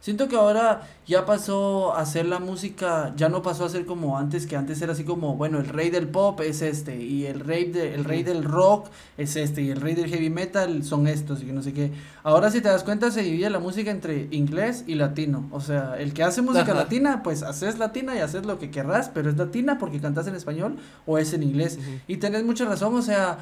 [0.00, 4.18] Siento que ahora ya pasó a ser la música, ya no pasó a ser como
[4.18, 7.40] antes, que antes era así como, bueno, el rey del pop es este, y el
[7.40, 11.06] rey, de, el rey del rock es este, y el rey del heavy metal son
[11.06, 11.92] estos, y que no sé qué.
[12.22, 15.48] Ahora si te das cuenta se divide la música entre inglés y latino.
[15.50, 19.10] O sea, el que hace música latina, pues haces latina y haces lo que querrás,
[19.12, 21.78] pero es latina porque cantas en español o es en inglés.
[22.06, 23.38] Y tenés mucha razón, o sea,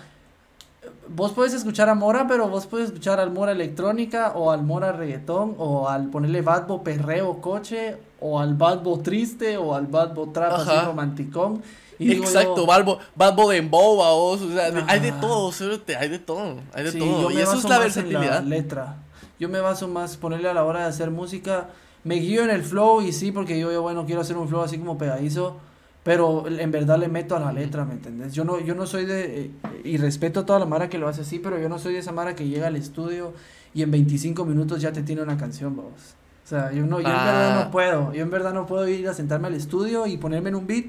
[1.09, 4.93] vos puedes escuchar a Mora, pero vos puedes escuchar al Mora electrónica o al Mora
[4.93, 10.53] reggaetón o al ponerle Badbo perreo coche o al Badbo triste o al Badbo trap
[10.53, 11.63] así romanticón.
[11.99, 15.53] Y Exacto, Badbo, Badbo de emboba, o sea, hay de todo,
[15.99, 17.31] hay de todo, hay de todo.
[17.31, 18.43] Y eso es la versatilidad.
[18.43, 18.97] letra.
[19.39, 21.69] Yo me baso más ponerle a la hora de hacer música,
[22.03, 24.63] me guío en el flow y sí, porque yo, yo bueno, quiero hacer un flow
[24.63, 25.57] así como pegadizo
[26.05, 28.35] pero en verdad le meto a la letra, ¿me entendés?
[28.35, 29.51] Yo no, yo no soy de, eh,
[29.85, 32.01] y respeto a toda la Mara que lo hace así, pero yo no soy de
[32.01, 33.33] esa Mara que llega al estudio
[33.73, 36.15] y en 25 minutos ya te tiene una canción, vamos.
[36.45, 37.71] O sea, yo, no, yo en verdad no ah.
[37.71, 40.67] puedo, yo en verdad no puedo ir a sentarme al estudio y ponerme en un
[40.67, 40.87] beat.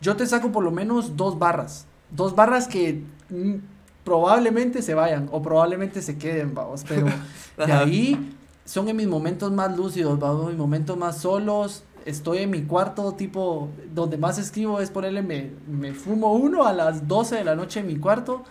[0.00, 3.54] Yo te saco por lo menos dos barras, dos barras que mm,
[4.02, 7.06] probablemente se vayan o probablemente se queden, vamos, pero
[7.64, 12.50] de ahí son en mis momentos más lúcidos, vamos, mis momentos más solos, estoy en
[12.50, 17.36] mi cuarto, tipo, donde más escribo es ponerle, me, me fumo uno a las 12
[17.36, 18.44] de la noche en mi cuarto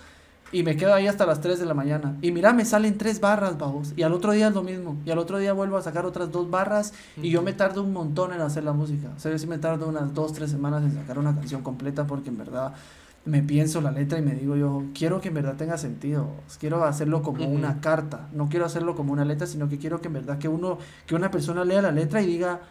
[0.52, 2.15] y me quedo ahí hasta las 3 de la mañana.
[2.22, 3.93] Y mira, me salen tres barras, vamos.
[3.98, 4.98] Y al otro día es lo mismo.
[5.06, 6.93] Y al otro día vuelvo a sacar otras dos barras.
[7.22, 9.10] Y yo me tardo un montón en hacer la música.
[9.15, 12.08] O sea, yo sí me tardo unas 2, 3 semanas en sacar una canción completa
[12.08, 12.74] porque en verdad
[13.26, 16.30] me pienso la letra y me digo yo, quiero que en verdad tenga sentido.
[16.60, 18.30] Quiero hacerlo como una carta.
[18.32, 21.15] No quiero hacerlo como una letra, sino que quiero que en verdad que uno, que
[21.15, 22.62] una persona lea la letra y diga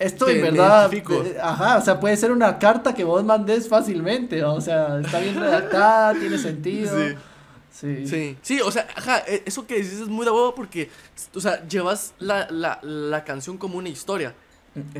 [0.00, 4.42] esto en verdad, eh, ajá, o sea, puede ser una carta que vos mandes fácilmente,
[4.42, 6.96] o sea, está bien redactada, tiene sentido.
[7.70, 8.06] Sí.
[8.06, 8.36] sí.
[8.40, 8.60] Sí.
[8.62, 10.88] o sea, ajá, e, eso que dices es muy de huevo porque,
[11.34, 14.34] o sea, llevas la, la, la canción como una historia,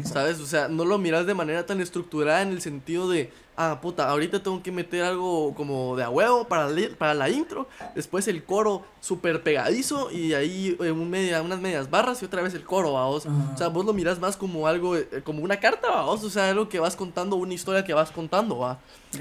[0.04, 0.38] ¿sabes?
[0.38, 4.08] O sea, no lo miras de manera tan estructurada en el sentido de, ah, puta,
[4.08, 8.42] ahorita tengo que meter algo como de a huevo para, para la intro, después el
[8.42, 12.64] coro súper pegadizo y ahí eh, un media, unas medias barras y otra vez el
[12.64, 13.26] coro, vamos.
[13.26, 16.48] O sea, vos lo miras más como algo, eh, como una carta, vamos, o sea,
[16.48, 18.78] algo que vas contando, una historia que vas contando, va.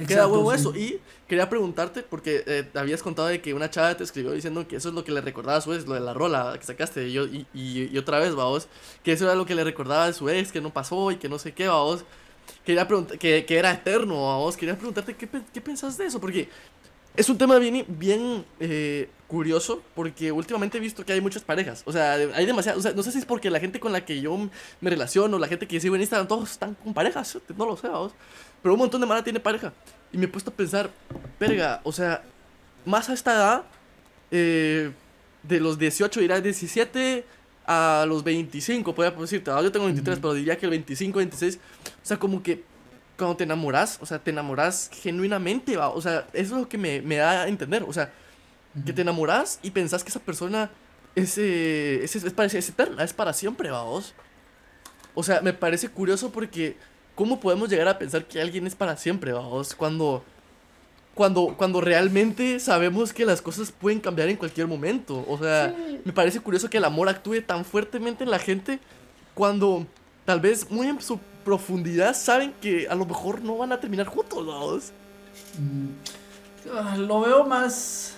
[0.07, 0.75] Queda huevo eso.
[0.75, 4.77] Y quería preguntarte, porque eh, habías contado de que una chava te escribió diciendo que
[4.77, 7.07] eso es lo que le recordaba a su ex, lo de la rola que sacaste,
[7.07, 8.67] y, yo, y, y, otra vez, vamos,
[9.03, 11.27] que eso era lo que le recordaba a su ex, que no pasó y que
[11.27, 12.05] no sé qué, vamos.
[12.65, 16.49] Quería preguntar, que, que era eterno, vamos, quería preguntarte qué, qué pensás de eso, porque
[17.15, 21.83] es un tema bien, bien eh, curioso porque últimamente he visto que hay muchas parejas.
[21.85, 22.79] O sea, hay demasiadas.
[22.79, 25.37] O sea, no sé si es porque la gente con la que yo me relaciono,
[25.37, 27.37] la gente que sigo en Instagram, todos están con parejas.
[27.57, 28.13] No lo sé, vamos.
[28.61, 29.73] Pero un montón de mara tiene pareja.
[30.13, 30.89] Y me he puesto a pensar,
[31.39, 32.23] verga, o sea,
[32.85, 33.63] más a esta edad,
[34.31, 34.91] eh,
[35.43, 37.25] de los 18 irá 17
[37.71, 39.51] a los 25, podría decirte.
[39.51, 41.55] Yo tengo 23, pero diría que el 25, 26.
[41.55, 41.59] O
[42.01, 42.63] sea, como que
[43.15, 45.89] cuando te enamoras, o sea, te enamoras genuinamente, ¿va?
[45.89, 47.83] O sea, eso es lo que me, me da a entender.
[47.87, 48.11] O sea,
[48.83, 50.71] que te enamoras y pensás que esa persona
[51.13, 54.15] es, eh, es, es, para, es eterna, es para siempre, vos.
[55.13, 56.75] O sea, me parece curioso porque
[57.13, 59.75] ¿cómo podemos llegar a pensar que alguien es para siempre, vamos?
[59.75, 60.23] Cuando,
[61.19, 65.25] cuando, cuando realmente sabemos que las cosas pueden cambiar en cualquier momento.
[65.27, 68.79] O sea, me parece curioso que el amor actúe tan fuertemente en la gente
[69.33, 69.85] cuando
[70.23, 74.07] tal vez muy en su profundidad saben que a lo mejor no van a terminar
[74.07, 74.93] juntos, vamos.
[75.57, 78.15] Mm, lo veo más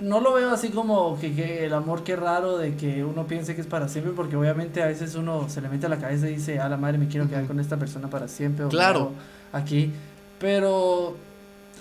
[0.00, 3.60] no lo veo así como que, el amor qué raro de que uno piense que
[3.60, 6.36] es para siempre, porque obviamente a veces uno se le mete a la cabeza y
[6.36, 8.66] dice, a la madre me quiero quedar con esta persona para siempre.
[8.66, 9.10] O claro.
[9.52, 9.92] Aquí.
[10.38, 11.16] Pero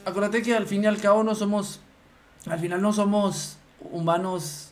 [0.08, 1.82] acuérdate que al fin y al cabo no somos,
[2.48, 3.58] al final no somos
[3.91, 4.72] humanos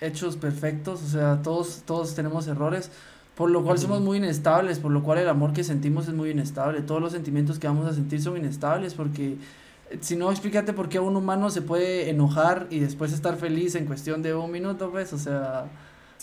[0.00, 2.90] hechos perfectos, o sea, todos, todos tenemos errores,
[3.36, 6.30] por lo cual somos muy inestables, por lo cual el amor que sentimos es muy
[6.30, 9.38] inestable, todos los sentimientos que vamos a sentir son inestables porque
[10.00, 13.86] si no, explícate por qué un humano se puede enojar y después estar feliz en
[13.86, 15.66] cuestión de un minuto, pues, o sea,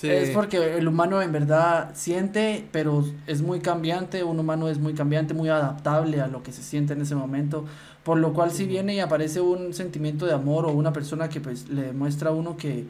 [0.02, 4.94] es porque el humano en verdad siente, pero es muy cambiante, un humano es muy
[4.94, 7.66] cambiante, muy adaptable a lo que se siente en ese momento,
[8.04, 11.40] por lo cual si viene y aparece un sentimiento de amor o una persona que
[11.40, 12.86] pues le demuestra a uno que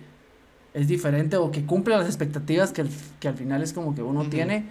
[0.74, 2.86] es diferente o que cumple las expectativas que,
[3.20, 4.66] que al final es como que uno tiene,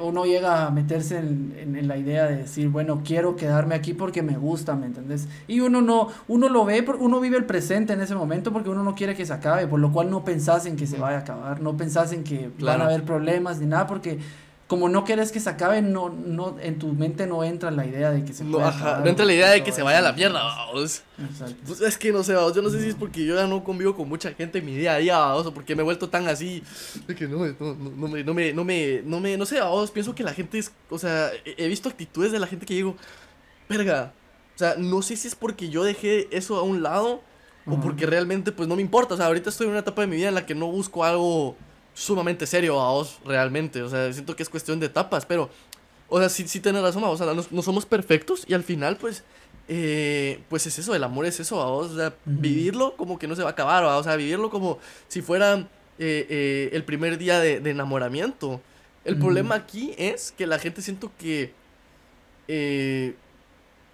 [0.00, 4.22] uno llega a meterse en, en, la idea de decir, bueno, quiero quedarme aquí porque
[4.22, 5.28] me gusta, ¿me entendés?
[5.48, 8.82] Y uno no, uno lo ve, uno vive el presente en ese momento porque uno
[8.82, 11.20] no quiere que se acabe, por lo cual no pensás en que se vaya a
[11.20, 14.18] acabar, no pensás en que van a haber problemas ni nada, porque
[14.70, 18.12] como no quieres que se acabe, no, no, en tu mente no entra la idea
[18.12, 20.44] de que se no, no entra la idea de que se vaya a la mierda,
[20.44, 21.02] vamos.
[21.66, 23.64] Pues es que no sé, vamos, yo no sé si es porque yo ya no
[23.64, 26.08] convivo con mucha gente en mi día a día, vamos, o porque me he vuelto
[26.08, 26.62] tan así,
[27.08, 29.90] de que no, no, no, me, no me, no me, no me, no sé, vamos,
[29.90, 32.94] pienso que la gente es, o sea, he visto actitudes de la gente que digo,
[33.68, 34.12] verga,
[34.54, 37.22] o sea, no sé si es porque yo dejé eso a un lado,
[37.66, 40.06] o porque realmente, pues, no me importa, o sea, ahorita estoy en una etapa de
[40.06, 41.56] mi vida en la que no busco algo
[41.94, 43.82] sumamente serio a vos, realmente.
[43.82, 45.50] O sea, siento que es cuestión de etapas, pero,
[46.08, 49.24] o sea, sí, sí tienes razón, o sea, no, somos perfectos y al final, pues,
[49.68, 53.36] eh, pues es eso, el amor es eso, vos, o sea, vivirlo como que no
[53.36, 55.58] se va a acabar, o sea, vivirlo como si fuera
[55.98, 58.60] eh, eh, el primer día de, enamoramiento.
[59.04, 61.54] El problema aquí es que la gente siento que,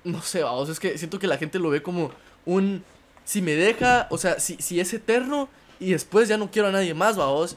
[0.04, 2.11] no sé, vamos, es que siento que la gente lo ve como
[2.44, 2.82] un,
[3.24, 6.72] si me deja, o sea, si, si es eterno y después ya no quiero a
[6.72, 7.56] nadie más, vamos.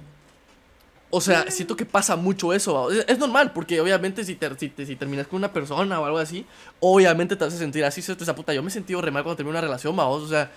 [1.12, 2.91] O sea, siento que pasa mucho eso.
[2.91, 6.45] Es, normal, porque obviamente si, si, terminas con una persona o algo así,
[6.80, 8.02] obviamente te vas a sentir así.
[8.02, 10.22] Esa puta, yo me he sentido re mal cuando termino una relación, vamos.
[10.22, 10.52] O sea,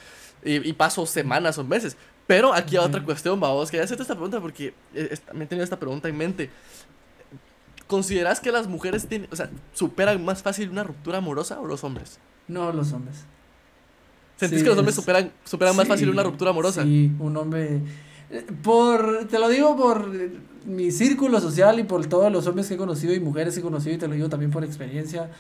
[0.45, 1.97] y, paso semanas o meses.
[2.27, 3.71] Pero aquí hay otra cuestión, vamos.
[3.71, 6.51] Quería hacerte esta pregunta porque eh, me he tenido esta pregunta en mente.
[7.87, 11.83] ¿Consideras que las mujeres tienen, o sea, superan más fácil una ruptura amorosa o los
[11.83, 12.19] hombres?
[12.47, 13.25] No, los hombres.
[14.37, 16.83] ¿Sentís que los hombres superan, superan más fácil una ruptura amorosa?
[16.85, 17.81] Sí, un hombre
[18.63, 20.09] por, te lo digo por
[20.65, 23.63] mi círculo social y por todos los hombres que he conocido y mujeres que he
[23.63, 25.31] conocido y te lo digo también por experiencia,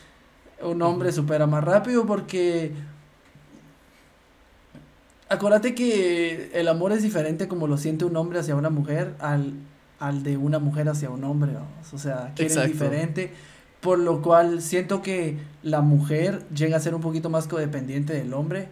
[0.62, 2.72] un hombre supera más rápido porque
[5.28, 9.54] acuérdate que el amor es diferente como lo siente un hombre hacia una mujer al,
[9.98, 11.52] al de una mujer hacia un hombre,
[11.92, 13.32] o sea, que es diferente,
[13.80, 18.34] por lo cual siento que la mujer llega a ser un poquito más codependiente del
[18.34, 18.68] hombre,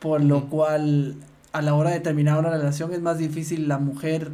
[0.00, 1.16] por lo cual
[1.56, 4.30] a la hora de terminar una relación es más difícil la mujer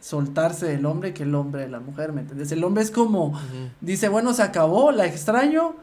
[0.00, 2.50] soltarse del hombre que el hombre de la mujer, ¿me entiendes?
[2.52, 3.38] El hombre es como,
[3.80, 5.74] dice, bueno, se acabó, la extraño,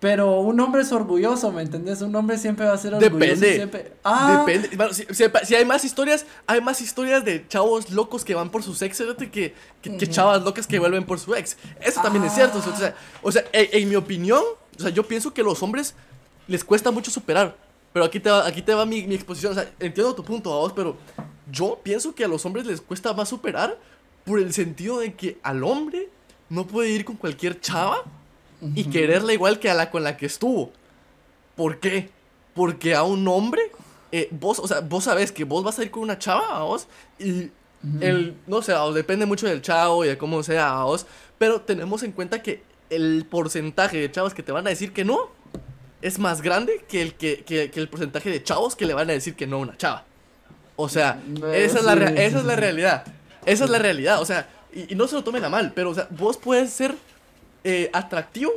[0.00, 2.02] Pero un hombre es orgulloso, ¿me entendés?
[2.02, 3.18] Un hombre siempre va a ser orgulloso.
[3.18, 3.54] Depende.
[3.54, 3.92] Siempre...
[4.04, 4.76] Ah, Depende.
[4.76, 8.50] Bueno, si, si- si hay más historias, hay más historias de chavos locos que van
[8.50, 8.98] por sus ex
[9.32, 11.56] que, que, que chavas locas que vuelven por su ex.
[11.80, 12.58] Eso también es cierto.
[12.58, 14.42] O sea, o sea en, en mi opinión,
[14.76, 15.94] o sea, yo pienso que los hombres
[16.48, 17.56] les cuesta mucho superar.
[17.94, 19.52] Pero aquí te va, aquí te va mi, mi exposición.
[19.52, 20.96] O sea, entiendo tu punto, vos, pero
[21.48, 23.78] yo pienso que a los hombres les cuesta más superar
[24.24, 26.08] por el sentido de que al hombre
[26.48, 28.02] no puede ir con cualquier chava
[28.74, 30.72] y quererla igual que a la con la que estuvo.
[31.54, 32.10] ¿Por qué?
[32.52, 33.62] Porque a un hombre,
[34.10, 36.88] eh, vos, o sea, vos sabés que vos vas a ir con una chava, vos,
[37.20, 37.52] y
[38.00, 41.06] el, no sé, vos, depende mucho del chavo y de cómo sea, a vos,
[41.38, 45.04] pero tenemos en cuenta que el porcentaje de chavos que te van a decir que
[45.04, 45.43] no
[46.04, 49.08] es más grande que el, que, que- que el porcentaje de chavos que le van
[49.10, 50.04] a decir que no a una chava.
[50.76, 51.20] O sea,
[51.52, 53.04] esa es la, sí, rea- sí, esa es la realidad.
[53.46, 54.20] Esa es la realidad.
[54.20, 56.70] O sea, y, y no se lo tomen a mal, pero o sea, vos puedes
[56.70, 56.94] ser
[57.64, 58.52] eh, atractivo,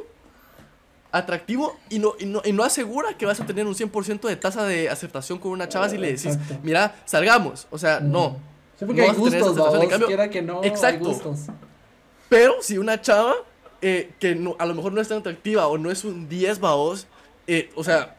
[1.11, 4.35] atractivo y no, y, no, y no asegura que vas a tener un 100% de
[4.35, 6.57] tasa de aceptación con una chava si le decís, Exacto.
[6.63, 7.67] mira, salgamos.
[7.71, 8.37] O sea, no.
[8.79, 9.57] Porque no hay gustos.
[9.81, 11.05] En cambio, que no, hay exacto.
[11.09, 11.39] gustos.
[12.29, 13.33] Pero si una chava
[13.81, 16.59] eh, que no, a lo mejor no es tan atractiva o no es un 10
[16.59, 17.07] babos,
[17.47, 18.15] eh, o sea,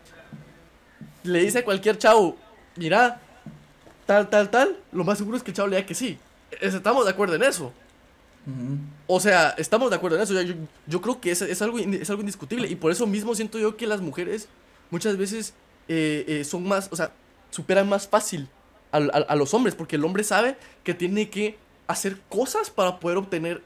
[1.25, 2.37] le dice a cualquier chavo,
[2.77, 3.21] mira,
[4.07, 6.19] tal, tal, tal, lo más seguro es que el chavo le diga que sí.
[6.61, 7.73] Es- Estamos de acuerdo en eso.
[9.07, 10.33] O sea, estamos de acuerdo en eso.
[10.33, 10.55] Yo, yo-
[10.87, 12.67] yo creo que es, es algo, es algo indiscutible.
[12.69, 14.49] Y por eso mismo siento yo que las mujeres
[14.91, 15.53] muchas veces
[15.89, 17.13] eh, eh, son más, o sea,
[17.51, 18.49] superan más fácil
[18.91, 19.75] a, los hombres.
[19.75, 23.63] Porque el hombre sabe que tiene que hacer cosas para poder obtener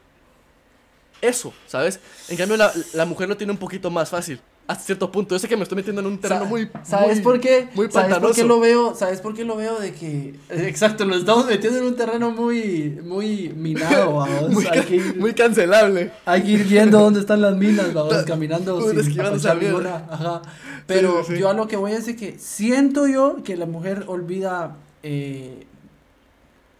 [1.21, 2.01] eso, ¿sabes?
[2.27, 4.41] En cambio, la, la mujer lo tiene un poquito más fácil.
[4.73, 5.35] Hasta cierto punto.
[5.35, 6.69] Yo sé que me estoy metiendo en un terreno muy.
[6.83, 7.69] ¿Sabes muy- por qué?
[7.75, 8.95] Muy ¿Sabes por qué lo veo?
[8.95, 12.99] ¿Sabes por qué lo veo de que exacto, lo estamos metiendo en un terreno muy
[13.03, 14.49] muy minado, vamos.
[14.49, 16.11] Muy, hay, ca- que ir, muy cancelable.
[16.25, 20.05] hay que ir viendo dónde están las minas, vamos, caminando sin ninguna.
[20.09, 20.41] Ajá.
[20.87, 21.39] Pero sí, sí.
[21.39, 25.65] yo a lo que voy es de que siento yo que la mujer olvida eh,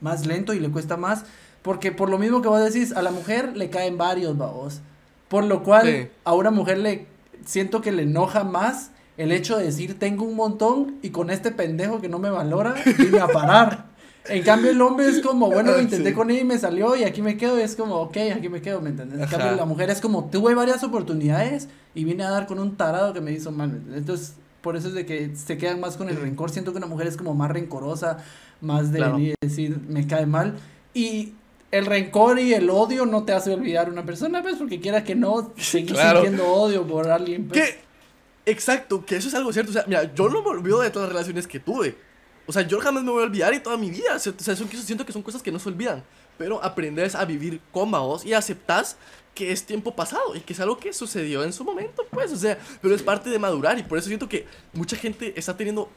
[0.01, 1.23] más lento y le cuesta más
[1.61, 4.81] porque por lo mismo que vos decís, a la mujer le caen varios, vamos.
[5.29, 6.07] Por lo cual Sí.
[6.25, 7.07] a una mujer le
[7.45, 11.51] siento que le enoja más el hecho de decir tengo un montón y con este
[11.51, 13.85] pendejo que no me valora, vine a parar.
[14.29, 16.15] En cambio el hombre es como, bueno, lo intenté Sí.
[16.15, 18.61] con ella y me salió y aquí me quedo y es como, ok, aquí me
[18.61, 19.19] quedo, ¿me entiendes?
[19.19, 22.77] En cambio la mujer es como, tuve varias oportunidades y vine a dar con un
[22.77, 23.81] tarado que me hizo mal.
[23.93, 26.49] Entonces, por eso es de que se quedan más con el rencor.
[26.51, 28.19] Siento que una mujer es como más rencorosa,
[28.61, 29.15] más de Claro.
[29.17, 30.55] venir y decir, me cae mal.
[30.93, 31.33] Y
[31.73, 35.03] el rencor y el odio no te hace olvidar a una persona, pues, porque quiera
[35.03, 36.21] que no, seguir Claro.
[36.21, 37.47] sintiendo odio por alguien.
[37.47, 37.59] pues.
[37.59, 37.79] Que,
[38.51, 39.71] exacto, que eso es algo cierto.
[39.71, 41.97] O sea, mira, yo no me olvido de todas las relaciones que tuve.
[42.45, 44.15] O sea, yo jamás me voy a olvidar y toda mi vida.
[44.15, 46.03] O sea, son, siento que son cosas que no se olvidan.
[46.37, 48.97] Pero aprendes a vivir con vos y aceptas
[49.33, 52.31] que es tiempo pasado y que es algo que sucedió en su momento, pues.
[52.31, 55.57] O sea, pero es parte de madurar y por eso siento que mucha gente está
[55.57, 55.89] teniendo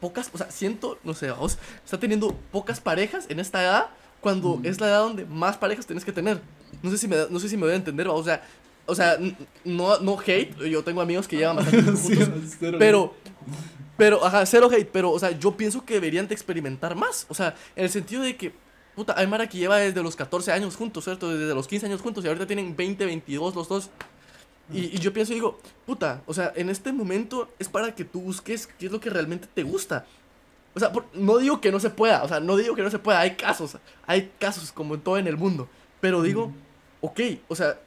[0.00, 3.90] pocas, o sea, siento, no sé, vos, está teniendo pocas parejas en esta edad
[4.22, 6.40] cuando es la edad donde más parejas tienes que tener.
[6.82, 8.12] No sé si me, no sé si me voy a entender, ¿va?
[8.12, 8.42] o sea,
[8.86, 9.18] o sea,
[9.64, 12.78] no, no hate, yo tengo amigos que llevan bastante tiempo Sí, juntos, cero.
[12.78, 13.14] pero,
[13.96, 17.34] pero, ajá, cero hate, pero, o sea, yo pienso que deberían de experimentar más, o
[17.34, 18.52] sea, en el sentido de que,
[18.94, 21.36] puta, hay Mara que lleva desde los 14 años juntos, ¿cierto?
[21.36, 23.90] Desde los 15 años juntos y ahorita tienen 20, 22 los dos.
[24.72, 28.04] Y, y yo pienso y digo, puta, o sea, en este momento es para que
[28.04, 30.06] tú busques qué es lo que realmente te gusta.
[30.74, 32.90] O sea, por- no digo que no se pueda, o sea, no digo que no
[32.90, 35.68] se pueda, hay casos, hay casos como en todo en el mundo.
[36.00, 36.52] Pero digo,
[37.00, 37.78] ok, o sea,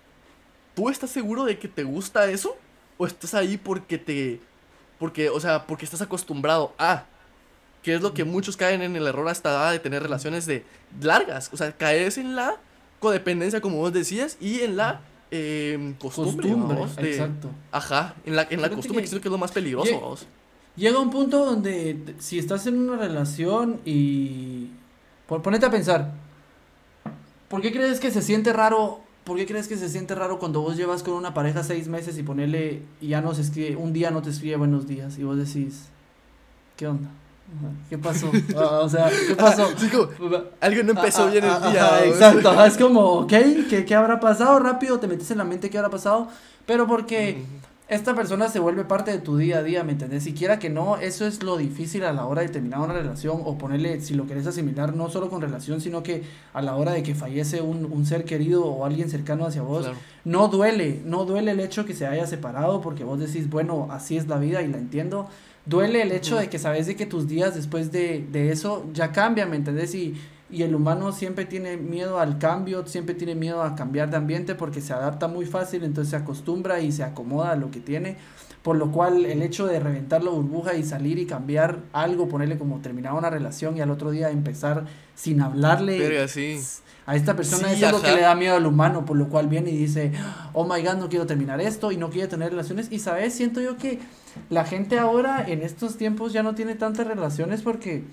[0.75, 2.55] ¿tú estás seguro de que te gusta eso?
[2.97, 4.39] ¿O estás ahí porque te...
[4.99, 7.05] Porque, o sea, porque estás acostumbrado a...
[7.83, 10.63] Que es lo que muchos caen en el error hasta edad de tener relaciones de
[11.01, 11.49] largas.
[11.53, 12.55] O sea, caes en la
[12.99, 16.49] codependencia, como vos decías, y en la eh, costumbre.
[16.49, 17.49] Costumbre, vamos, de- exacto.
[17.71, 19.91] Ajá, en la, en la costumbre, que- que es lo más peligroso.
[20.75, 24.71] Llega un punto donde si estás en una relación y
[25.27, 26.11] por, ponete a pensar,
[27.47, 28.99] ¿por qué crees que se siente raro?
[29.23, 32.17] ¿Por qué crees que se siente raro cuando vos llevas con una pareja seis meses
[32.17, 35.23] y ponerle y ya no se escribe, un día no te escribe buenos días y
[35.23, 35.85] vos decís,
[36.75, 37.09] ¿qué onda?
[37.89, 38.29] ¿Qué pasó?
[38.55, 39.67] Ah, o sea, ¿qué pasó?
[39.77, 40.09] Sí, como,
[40.59, 42.05] algo no empezó Ah, bien el ah, día.
[42.05, 43.33] exacto, es como, ok,
[43.69, 44.59] ¿qué, ¿qué habrá pasado?
[44.59, 46.27] Rápido te metes en la mente qué habrá pasado,
[46.65, 47.43] pero porque
[47.87, 50.23] esta persona se vuelve parte de tu día a día, ¿me entendés?
[50.23, 53.57] Siquiera que no, eso es lo difícil a la hora de terminar una relación o
[53.59, 57.03] ponerle, si lo querés asimilar, no solo con relación, sino que a la hora de
[57.03, 59.97] que fallece un, un ser querido o alguien cercano hacia vos, Claro.
[60.23, 64.17] no duele, no duele el hecho que se haya separado porque vos decís, bueno, así
[64.17, 65.27] es la vida y la entiendo.
[65.67, 69.11] Duele el hecho de que sabes de que tus días después de, de eso ya
[69.11, 69.93] cambian, ¿me entendés?
[69.95, 70.15] Y,
[70.49, 74.55] y el humano siempre tiene miedo al cambio, siempre tiene miedo a cambiar de ambiente
[74.55, 78.17] porque se adapta muy fácil, entonces se acostumbra y se acomoda a lo que tiene,
[78.61, 82.57] por lo cual el hecho de reventar la burbuja y salir y cambiar algo, ponerle
[82.57, 85.97] como terminar una relación y al otro día empezar sin hablarle
[87.07, 89.69] a esta persona es algo que le da miedo al humano, por lo cual viene
[89.69, 90.11] y dice,
[90.53, 93.61] oh my god, no quiero terminar esto y no quiero tener relaciones y sabes, siento
[93.61, 93.99] yo que
[94.49, 98.03] la gente ahora en estos tiempos ya no tiene tantas relaciones porque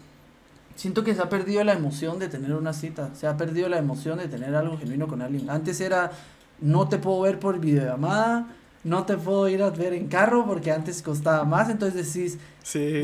[0.74, 3.78] siento que se ha perdido la emoción de tener una cita, se ha perdido la
[3.78, 5.50] emoción de tener algo genuino con alguien.
[5.50, 6.12] Antes era,
[6.60, 8.46] no te puedo ver por videollamada,
[8.84, 12.38] no te puedo ir a ver en carro porque antes costaba más, entonces decís,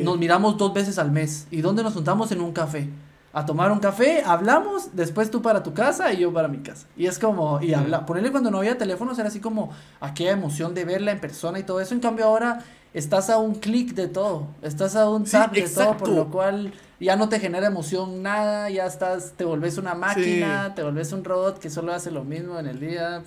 [0.03, 1.47] nos miramos dos veces al mes.
[1.51, 2.33] ¿Y dónde nos juntamos?
[2.33, 2.89] En un café.
[3.33, 6.87] A tomar un café, hablamos, después tú para tu casa y yo para mi casa.
[6.97, 10.75] Y es como, y habla, ponerle cuando no había teléfonos era así como aquella emoción
[10.75, 11.95] de verla en persona y todo eso.
[11.95, 12.65] En cambio ahora
[12.95, 16.73] estás a un clic de todo, estás a un tap de todo, por lo cual
[17.01, 21.25] ya no te genera emoción nada, ya estás, te volvés una máquina, te volvés un
[21.25, 23.23] robot que solo hace lo mismo en el día.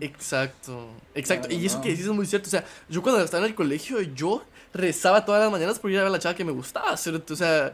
[0.00, 1.48] Exacto, exacto.
[1.52, 2.46] y eso que dices es muy cierto.
[2.48, 4.42] O sea, yo cuando estaba en el colegio, yo
[4.74, 7.34] rezaba todas las mañanas por ir a ver a la chava que me gustaba, ¿cierto?
[7.34, 7.72] O sea,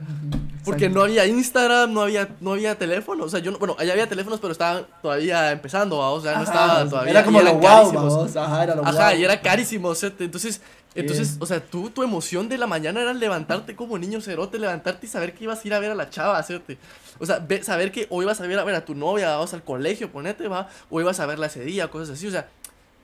[0.65, 3.25] porque no había Instagram, no había, no había teléfono.
[3.25, 6.45] O sea, yo no, bueno, allá había teléfonos, pero estaban todavía empezando, o sea, no
[6.45, 7.11] estaba todavía.
[7.11, 10.25] Era como lo wow, Ajá, era lo Ajá, y era carísimo, ¿cierto?
[10.25, 10.61] Entonces,
[10.95, 15.07] entonces, o sea, tú, tu emoción de la mañana era levantarte como niño cerote, levantarte
[15.07, 16.73] y saber que ibas a ir a ver a la chava, ¿cierto?
[17.21, 19.63] O sea, saber que o ibas a ver a, ver a tu novia, vas al
[19.63, 22.49] colegio, ponete, va, o ibas a verla ese día, cosas así, o sea,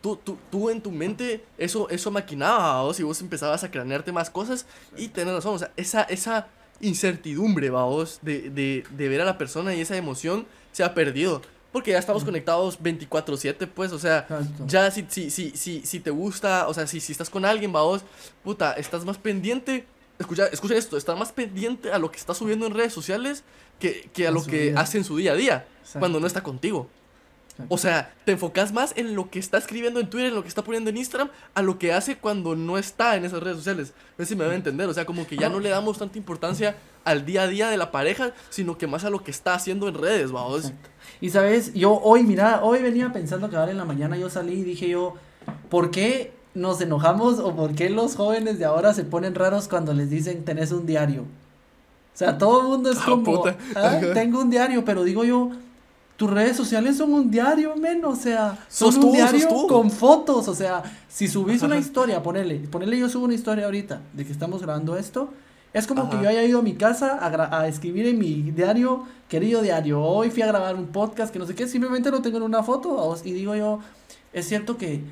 [0.05, 4.13] tú, tú, tú en tu mente eso, eso maquinaba, o si vos empezabas a cranearte
[4.13, 4.67] más cosas
[4.99, 6.49] y tenés razón, o sea, esa, esa
[6.83, 10.93] incertidumbre, va, vos, de, de, de ver a la persona y esa emoción se ha
[10.93, 11.41] perdido.
[11.73, 14.29] Porque ya estamos conectados 24/7, pues, o sea,
[14.67, 17.75] ya si, si, si, si, si te gusta, o sea, si, si estás con alguien,
[17.75, 18.05] va vos,
[18.45, 19.87] puta, estás más pendiente,
[20.19, 23.43] escucha, escucha esto, estás más pendiente a lo que está subiendo en redes sociales
[23.81, 25.67] que, que a lo que hace en su día a día,
[25.99, 26.91] cuando no está contigo.
[27.69, 30.49] O sea, te enfocas más en lo que está escribiendo en Twitter, en lo que
[30.49, 33.95] está poniendo en Instagram, a lo que hace cuando no está en esas redes sociales.
[34.19, 34.89] No sé si me a entender.
[34.89, 37.77] O sea, como que ya no le damos tanta importancia al día a día de
[37.77, 40.73] la pareja, sino que más a lo que está haciendo en redes, vamos.
[41.21, 44.55] Y sabes, yo hoy, mira, hoy venía pensando que ahora en la mañana yo salí
[44.55, 45.15] y dije yo,
[45.69, 49.93] ¿por qué nos enojamos o por qué los jóvenes de ahora se ponen raros cuando
[49.93, 51.23] les dicen tenés un diario?
[51.23, 53.45] O sea, todo el mundo es ah, como,
[53.75, 55.51] ah, tengo un diario, pero digo yo,
[56.17, 60.55] tus redes sociales son un diario, men, o sea, son un diario con fotos, o
[60.55, 64.63] sea, si subís una historia, ponele, ponele yo subo una historia ahorita de que estamos
[64.63, 65.31] grabando esto,
[65.73, 69.05] es como que yo haya ido a mi casa a, a, escribir en mi diario,
[69.29, 72.37] querido diario, hoy fui a grabar un podcast que no sé qué, simplemente lo tengo
[72.37, 73.81] en una foto y digo yo,
[74.33, 75.03] es cierto que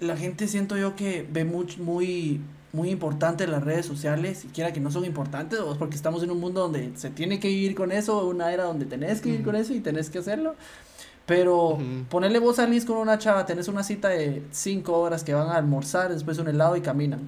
[0.00, 2.40] la gente siento yo que ve muy, muy,
[2.74, 6.30] muy importante las redes sociales, siquiera que no son importantes, o es porque estamos en
[6.30, 9.44] un mundo donde se tiene que vivir con eso, una era donde tenés que vivir
[9.44, 10.54] con eso y tenés que hacerlo.
[11.26, 11.78] Pero
[12.10, 15.56] ponerle vos salís con una chava, tenés una cita de cinco horas que van a
[15.56, 17.20] almorzar, después un helado y caminan.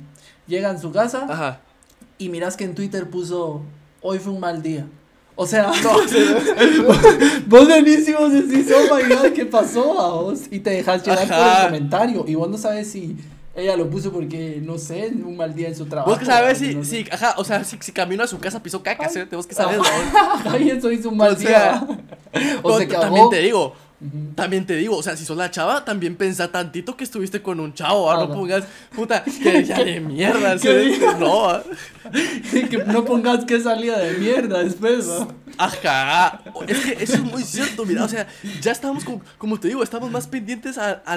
[0.47, 1.61] Llegan a su casa, Ajá
[2.19, 3.63] y miras que en Twitter puso,
[4.01, 4.87] hoy fue un mal día.
[5.39, 5.93] O sea, no,
[7.47, 10.45] vos venís y vos decís, oh my god, ¿qué pasó a vos?
[10.51, 12.25] Y te dejas llevar por el comentario.
[12.27, 13.17] Y vos no sabes si
[13.57, 16.11] ella lo puso porque, no sé, un mal día en su trabajo.
[16.11, 18.83] Vos que sabes si, si, ajá, o sea, si, si camino a su casa pisó
[18.83, 19.21] caca, ¿sí?
[19.33, 19.81] Vos que sabes,
[20.45, 21.87] Ay, eso hizo un mal día.
[22.63, 23.75] o sea, también te digo,
[24.35, 27.59] también te digo, o sea, si sos la chava, también pensa tantito que estuviste con
[27.61, 28.19] un chavo, ¿ah?
[28.19, 30.57] no pongas, puta, que ya de mierda,
[31.19, 31.63] no, ¿ah?
[32.53, 35.29] que no pongas que salía de mierda después, ¿no?
[35.57, 38.27] Ajá, es que eso es muy cierto, mira, o sea,
[38.61, 41.17] ya estamos, como, como te digo, estamos más pendientes a, a,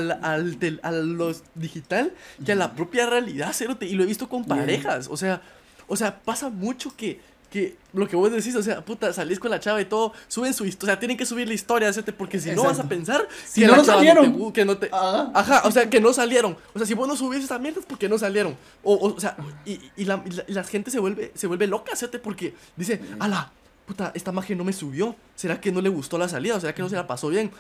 [1.02, 2.14] lo digital
[2.46, 5.42] que a la propia realidad, cerote, y lo he visto con parejas, o sea,
[5.88, 7.20] o sea, pasa mucho que
[7.50, 10.54] que lo que vos decís, o sea, puta, salís con la chava y todo, suben
[10.54, 13.28] su historia, o sea, tienen que subir la historia, porque si no vas a pensar
[13.46, 14.54] si que no, salieron.
[14.54, 16.56] que no te, ajá, o sea, que no salieron.
[16.74, 18.56] O sea, si vos no subís esa mierda es porque no salieron.
[18.84, 19.36] O, o, sea,
[19.66, 22.22] y, y, la, la, gente se vuelve, se vuelve loca, ¿cierto?
[22.22, 23.52] Porque dice, ala,
[23.88, 25.16] puta, esta magia no me subió.
[25.36, 26.56] ¿Será que no le gustó la salida?
[26.56, 27.52] ¿O será que no se la pasó bien?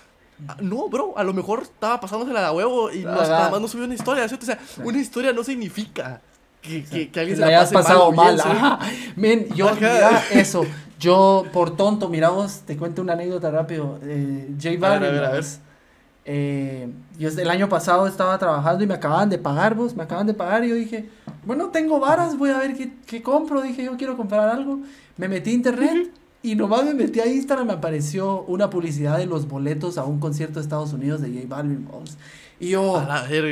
[0.47, 3.67] Ah, no, bro, a lo mejor estaba pasándosela de huevo y no, nada más no
[3.67, 4.45] subió una historia, ¿cierto?
[4.45, 6.21] O sea, una historia no significa
[6.61, 8.41] que, que, que alguien se la, haya pasado mal.
[9.15, 10.65] Men, yo, mira eso.
[10.99, 13.99] Yo, por tonto, mira vos, te cuento una anécdota rápido.
[14.03, 15.07] Eh, J Balvin.
[15.07, 15.45] A ver,
[16.25, 20.27] eh, yo el año pasado estaba trabajando y me acababan de pagar, vos, me acaban
[20.27, 21.09] de pagar y yo dije,
[21.45, 23.61] bueno, tengo varas, voy a ver qué, qué compro.
[23.61, 24.79] Dije, yo quiero comprar algo.
[25.17, 26.11] Me metí a internet
[26.41, 30.19] y nomás me metí a Instagram, me apareció una publicidad de los boletos a un
[30.19, 31.87] concierto de Estados Unidos de J Balvin.
[32.59, 33.01] Y yo,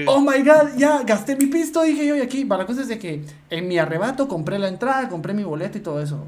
[0.07, 2.87] oh my god, ya gasté mi pisto, dije yo, y aquí, para la cosa es
[2.87, 6.23] de que en mi arrebato compré la entrada, compré mi boleto y todo eso.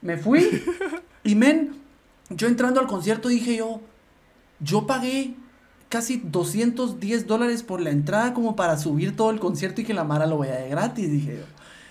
[0.00, 0.62] Me fui
[1.24, 1.76] Y men,
[2.30, 3.80] yo entrando al concierto dije yo,
[4.60, 5.34] yo pagué
[5.88, 10.04] casi 210 dólares por la entrada como para subir todo el concierto y que la
[10.04, 11.44] Mara lo vea de gratis, dije yo.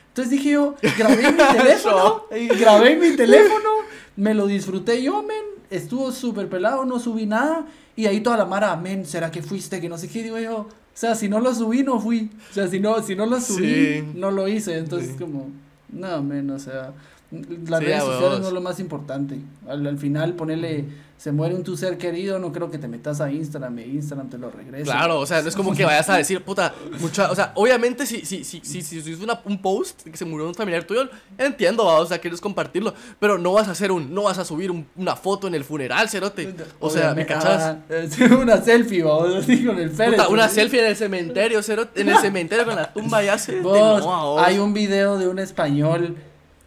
[0.08, 2.24] Entonces dije yo, grabé mi teléfono,
[2.60, 3.70] grabé mi teléfono,
[4.18, 7.66] me lo disfruté yo, men, estuvo súper pelado, no subí nada.
[7.96, 9.80] Y ahí toda la Mara, men, ¿será que fuiste?
[9.80, 10.58] Que no sé qué, digo yo.
[10.58, 12.32] O sea, si no lo subí, no fui.
[12.50, 14.78] O sea, si no, si no lo subí, no lo hice.
[14.78, 15.50] Entonces, como,
[15.90, 16.94] no, men, o sea,
[17.32, 19.40] las redes sociales no es lo más importante.
[19.68, 20.86] Al, al final, ponerle
[21.18, 24.30] se muere un tu ser querido, no creo que te metas a Instagram e Instagram
[24.30, 24.84] te lo regrese.
[24.84, 28.06] Claro, o sea, no es como que vayas a decir, puta, mucha, o sea, obviamente
[28.06, 31.10] si si si si si, si una, un post que se murió un familiar tuyo,
[31.38, 34.72] entiendo, o sea, quieres compartirlo, pero no vas a hacer un no vas a subir
[34.96, 36.54] una foto en el funeral, cerote.
[36.80, 37.78] O sea, ¿me cachas?
[38.40, 40.22] una selfie, vamos, así con el Pérez.
[40.30, 44.38] una selfie en el cementerio, cerote, en el cementerio con la tumba ya se no,
[44.40, 46.16] Hay un video de un español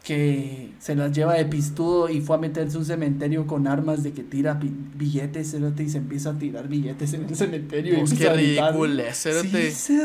[0.03, 4.13] que se las lleva de pistudo y fue a meterse un cementerio con armas de
[4.13, 7.99] que tira billetes, y se empieza a tirar billetes en el cementerio.
[7.99, 9.99] Pues qué ridículo es, sí,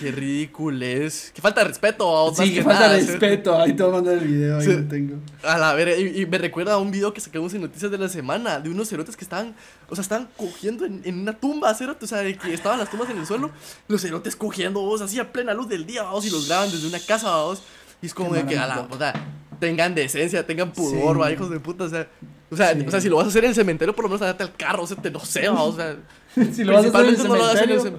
[0.00, 1.30] Qué ridículo es.
[1.32, 2.34] Que falta de respeto.
[2.34, 3.56] Sí, que, falta de respeto.
[3.60, 5.16] Ahí todo manda el video, ahí lo tengo.
[5.44, 8.08] A la ver, y, me recuerda a un video que sacamos en Noticias de la
[8.08, 9.54] Semana de unos cerotes que estaban,
[9.88, 12.90] o sea, estaban cogiendo en, en una tumba, cerote, o sea, de que estaban las
[12.90, 13.52] tumbas en el suelo,
[13.86, 16.88] los cerotes cogiendo, vos, así a plena luz del día, vamos, y los graban desde
[16.88, 17.62] una casa, vamos.
[18.00, 19.14] Y es como de que, a la, sea,
[19.58, 22.08] tengan decencia, tengan pudor, va, hijos de puta, o sea.
[22.50, 24.22] O sea, o sea, si lo vas a hacer en el cementerio, por lo menos
[24.22, 25.96] andate al carro, o sea, te no sé, o sea.
[26.52, 27.98] si lo vas a hacer en el cementerio, no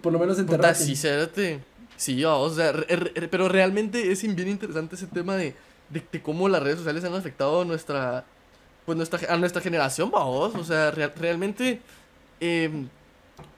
[0.00, 0.68] por lo menos enterrate.
[0.68, 1.60] Puta, sí, cérate.
[1.96, 2.72] Sí, o sea,
[3.30, 5.54] pero realmente es bien interesante ese tema de,
[5.90, 8.24] de, cómo las redes sociales han afectado a nuestra,
[8.84, 10.54] pues nuestra, a nuestra generación, vamos.
[10.54, 11.80] O sea, realmente
[12.38, 12.88] em,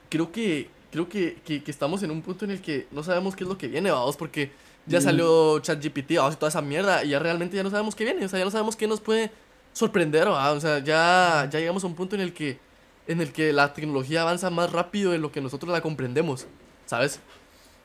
[0.09, 3.37] creo que creo que, que, que, estamos en un punto en el que no sabemos
[3.37, 4.51] qué es lo que viene, vamos, porque
[4.89, 8.25] ya salió ChatGPT, y toda esa mierda, y ya realmente ya no sabemos qué viene,
[8.25, 9.31] o sea, ya no sabemos qué nos puede
[9.73, 12.59] sorprender, o sea, ya, ya llegamos a un punto en el que
[13.09, 16.47] en el que la tecnología avanza más rápido de lo que nosotros la comprendemos,
[16.85, 17.21] ¿sabes?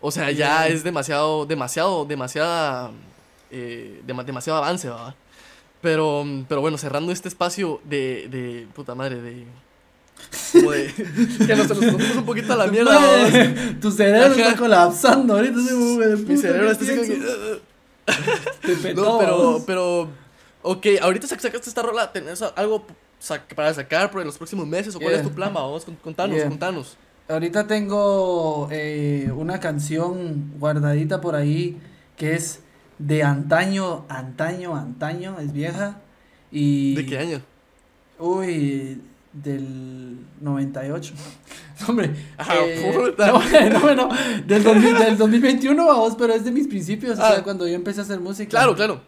[0.02, 2.92] O sea, ya es demasiado, demasiado, demasiada,
[3.50, 5.16] eh, demasiado avance, ¿verdad?
[5.82, 9.46] Pero, pero bueno, cerrando este espacio de, de puta madre, de
[10.52, 13.00] como de, que nos, nos pusimos un poquito a la mierda.
[13.82, 15.56] tu cerebro está colapsando ahorita.
[15.56, 18.94] Mi cerebro está así que.
[18.94, 20.10] no, pero, pero.
[20.62, 22.12] Ok, ahorita sacaste esta rola.
[22.12, 22.86] ¿Tenés algo
[23.56, 24.96] para sacar por los próximos meses?
[24.96, 25.54] ¿O cuál es tu plan?
[25.54, 26.98] Vamos, contanos, contanos.
[27.28, 31.80] Ahorita tengo eh, una canción guardadita por ahí
[32.18, 32.60] que es
[33.00, 36.02] de antaño, antaño, antaño, es vieja.
[36.52, 36.96] Y...
[36.96, 37.42] ¿De qué año?
[38.20, 39.02] Uy,
[39.34, 41.14] del 98.
[41.88, 43.28] Hombre, ah, eh, puta.
[43.28, 44.10] No, bueno,
[44.46, 47.44] del, del 2021 vamos, pero es de mis principios, o sea, ah.
[47.44, 48.50] cuando yo empecé a hacer música.
[48.50, 49.02] Claro, claro.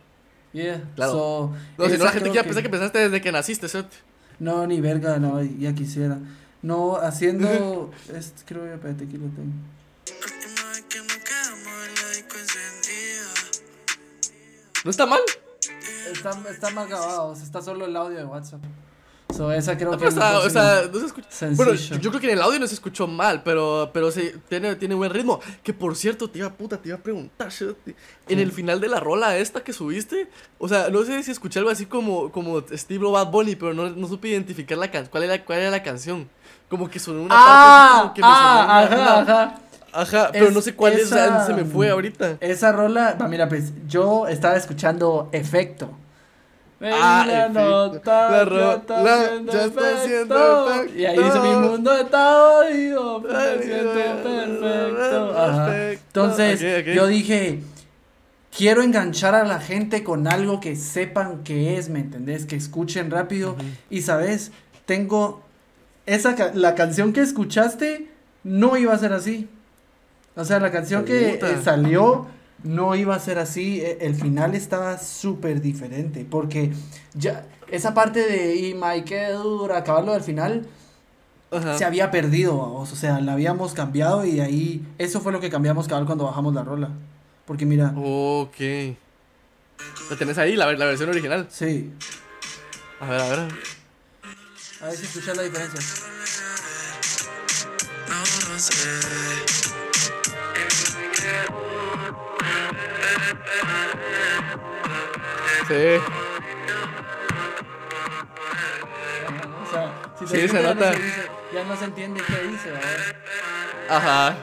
[0.51, 0.81] Yeah.
[0.95, 1.53] Claro.
[1.77, 3.95] no, si no la gente quiere pensar que empezaste desde que naciste, ¿cierto?
[4.39, 6.17] No, ni verga, no, ya quisiera.
[6.61, 7.91] No, haciendo.
[8.13, 9.53] es, creo que espérate, aquí lo tengo.
[14.83, 15.19] ¿No está mal?
[16.11, 18.61] Está, está mal grabado, está solo el audio de WhatsApp.
[19.35, 21.27] So, esa creo que o sea, no se escucha.
[21.55, 24.75] Bueno, yo creo que en el audio no se escuchó mal, pero, pero sí, tiene,
[24.75, 25.39] tiene buen ritmo.
[25.61, 27.49] Que por cierto, te iba, puta, te iba a preguntar,
[28.29, 31.59] en el final de la rola esta que subiste, o sea, no sé si escuché
[31.59, 35.23] algo así como, como Steve o Bad Bunny, pero no, no supe identificar la cuál
[35.23, 36.29] era cuál era la canción.
[36.69, 39.59] Como que sonó una ah, parte como que me ah, ajá, ajá.
[39.95, 42.37] Ajá, pero no sé cuál es, se me fue ahorita.
[42.41, 45.91] Esa rola, mira, pues yo estaba escuchando Efecto.
[46.81, 49.03] Ah, la nota, la rota
[49.45, 53.93] ya está haciendo Y ahí dice, mi mundo está oído, me siento
[54.61, 56.05] perfecto.
[56.07, 57.61] Entonces, yo dije,
[58.55, 62.45] quiero enganchar a la gente con algo que sepan que es, ¿me entendés?
[62.45, 63.55] Que escuchen rápido.
[63.89, 64.51] Y, ¿sabes?
[64.85, 65.43] Tengo,
[66.05, 68.09] esa, la canción que escuchaste
[68.43, 69.47] no iba a ser así.
[70.35, 72.27] O sea, la canción que eh, salió
[72.65, 76.71] no iba a ser así, e, el final estaba súper diferente, porque
[77.13, 80.67] ya esa parte de y Mike qué dura, acabarlo del final,
[81.77, 85.87] se había perdido, o sea, la habíamos cambiado y ahí, eso fue lo que cambiamos
[85.87, 86.89] cabal cuando bajamos la rola,
[87.45, 87.93] porque mira.
[87.95, 88.59] Ok.
[90.09, 91.47] ¿La tenés ahí, la, la versión original?
[91.49, 91.91] Sí.
[92.99, 93.39] A ver, a ver.
[94.81, 95.79] A ver si escuchas la diferencia.
[105.67, 105.97] Sí.
[109.63, 110.93] O sea, si te sí, se nota.
[111.53, 113.15] ya no se entiende qué dice, ¿verdad?
[113.89, 114.37] Ajá.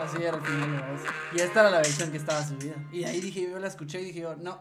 [0.00, 1.00] Así Sí, era el final voz.
[1.32, 2.74] Y esta era la versión que estaba subida.
[2.92, 4.60] Y ahí dije, yo la escuché y dije yo, no,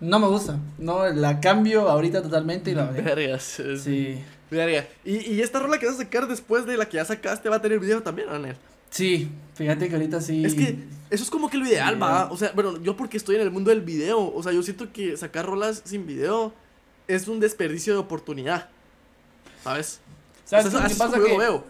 [0.00, 0.56] no me gusta.
[0.78, 3.02] No, la cambio ahorita totalmente y la veo.
[3.02, 3.60] Vergas.
[3.82, 4.22] Sí.
[4.50, 4.86] Verga.
[5.04, 7.56] ¿Y, y esta rola que vas a sacar después de la que ya sacaste va
[7.56, 8.56] a tener video también, Anel.
[8.90, 10.44] Sí, fíjate que ahorita sí.
[10.44, 10.78] Es que
[11.10, 12.00] eso es como que lo ideal, Sí.
[12.00, 12.30] va.
[12.30, 14.32] O sea, bueno, yo porque estoy en el mundo del video.
[14.34, 16.52] O sea, yo siento que sacar rolas sin video
[17.06, 18.68] es un desperdicio de oportunidad.
[19.62, 20.00] ¿Sabes?
[20.44, 21.16] ¿Sabes O sea, qué pasa?
[21.18, 21.64] yo Que veo.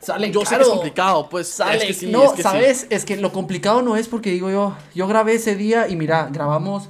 [0.00, 1.48] sale Yo sé que es complicado, pues.
[1.48, 2.42] Sale, es que sí, no, es que sí.
[2.42, 2.86] ¿sabes?
[2.90, 6.28] Es que lo complicado no es porque digo yo, yo grabé ese día y mira,
[6.32, 6.88] grabamos,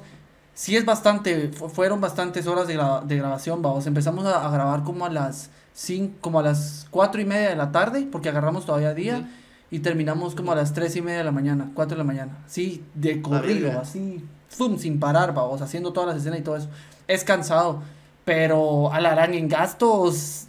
[0.55, 4.51] sí es bastante, fu- fueron bastantes horas de, gra- de grabación, vamos, empezamos a, a
[4.51, 8.29] grabar como a las cinco, como a las cuatro y media de la tarde, porque
[8.29, 9.27] agarramos todavía día, Ujú.
[9.73, 12.37] Y terminamos como a las tres y media de la mañana, cuatro de la mañana,
[12.47, 16.69] sí, de corrido, así, zoom, sin parar, vamos, haciendo todas las escenas y todo eso,
[17.07, 17.81] es cansado,
[18.23, 20.47] pero a la harán en gastos...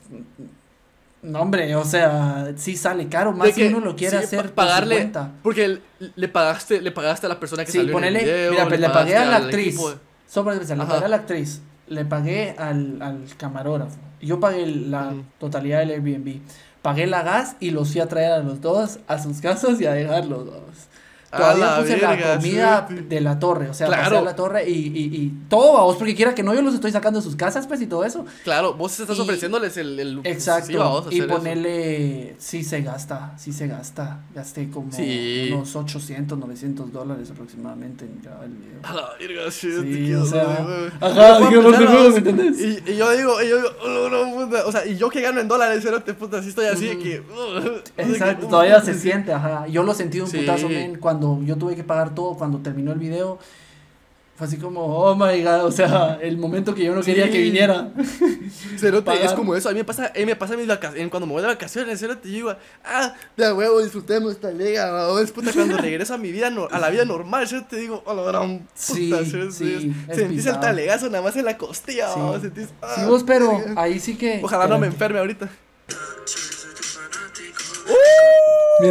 [1.23, 4.25] No, hombre, o sea, sí sale caro, más De si que- uno lo quiere sí,
[4.25, 5.33] hacer pa- por su pagarle cuenta.
[5.43, 5.79] porque
[6.17, 8.69] le pagaste le pagaste a la persona que Sí, salió ponele, en el video mira,
[8.69, 9.75] pues le pagué a la actriz.
[9.79, 9.95] de-
[10.29, 13.97] Sobre especial, le pagué a la actriz, le pagué al, al camarógrafo.
[14.21, 15.23] Yo pagué la Ujú.
[15.39, 16.41] totalidad del Airbnb.
[16.85, 19.87] Pagué la gas y los fui a traer a los dos a sus casas y
[19.87, 20.45] a dejarlos.
[20.45, 20.94] vamos.
[21.35, 22.95] A Todavía la puse la comida sí.
[23.09, 24.19] de la torre, o sea, pasé Claro.
[24.19, 26.93] a la torre y, y, y todo, vamos, porque quiera que no, yo los estoy
[26.93, 28.25] sacando de sus casas, pues, y todo eso.
[28.45, 30.67] Claro, vos estás Y- ofreciéndoles el, el Exacto.
[30.69, 34.21] sí, vamos a y hacer ponerle, sí se gasta, sí se gasta.
[34.35, 38.79] Gasté como unos 800, 900 dólares aproximadamente en grabar el video.
[38.83, 40.67] A la verga, sí, Sí, te quiero, o sea,
[41.01, 41.51] ajá, no
[42.11, 42.61] ¿me entendés?
[42.61, 45.21] Y, y yo digo, y yo digo, oh, no, puta, o sea, y yo que
[45.21, 47.03] gano en dólares, pero te puta, así estoy así de Ujú.
[47.03, 47.21] que.
[47.21, 49.67] uh, Exacto, de que, todavía se siente, ajá.
[49.69, 52.99] Yo lo sentí un putazo, men, cuando yo tuve que pagar todo, cuando terminó el
[52.99, 53.39] video.
[54.37, 57.31] Fue así como, oh my god, o sea, el momento que yo no quería Sí.
[57.31, 57.93] que viniera.
[58.77, 59.37] Cerote, es Pagar.
[59.37, 61.43] como eso, a mí me pasa, a mí me pasa mis vacaciones, cuando me voy
[61.43, 66.15] de vacaciones, cerote, yo digo, ah, de huevo, disfrutemos esta liga, es puta, cuando regreso
[66.15, 68.71] a mi vida, no- a la vida normal, yo te digo, a la gran puta,
[68.75, 72.21] Sí, cerote, sí, es sentís el talegazo nada más en la costilla, Sí.
[72.41, 74.41] sentís, ah, Sí, vos, pero ahí sí que.
[74.43, 75.49] Ojalá no me enferme ahorita.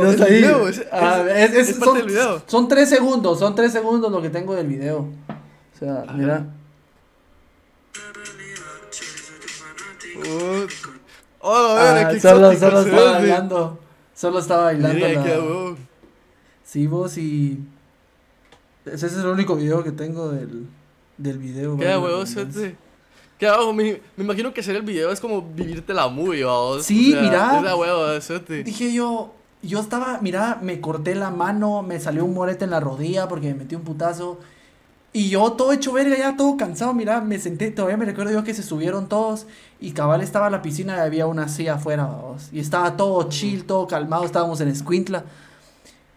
[0.01, 0.31] Mira, ahí.
[0.33, 2.41] video, es- Ah, es- es- parte son, del video.
[2.47, 4.99] son tres segundos, son tres segundos lo que tengo del video.
[4.99, 6.13] O sea, Ajá.
[6.13, 6.45] mira.
[10.15, 10.67] Uh,
[11.45, 13.79] Oh, Ah, qué solo, solo estaba bailando.
[14.15, 14.95] Solo estaba bailando.
[15.07, 15.75] Mira, la-.
[16.63, 17.59] Sí, vos y.
[18.85, 20.67] Ese es el único video que tengo del,
[21.17, 21.77] del video.
[21.77, 22.23] Qué huevo.
[23.37, 26.85] Qué huevo, me, me imagino que hacer el video es como vivirte la movie, vamos.
[26.85, 27.57] Sí, mira.
[27.57, 28.63] Es de huevo.
[28.63, 29.33] Dije yo,
[29.63, 33.47] yo estaba, mira, me corté la mano, me salió un morete en la rodilla porque
[33.47, 34.39] me metí un putazo.
[35.15, 38.43] Y yo todo hecho verga, ya todo cansado, mira, me senté, todavía me recuerdo yo
[38.43, 39.45] que se subieron todos
[39.79, 43.65] y cabal estaba la piscina y había una silla afuera, vamos, y estaba todo chill,
[43.65, 45.23] todo calmado, estábamos en Escuintla.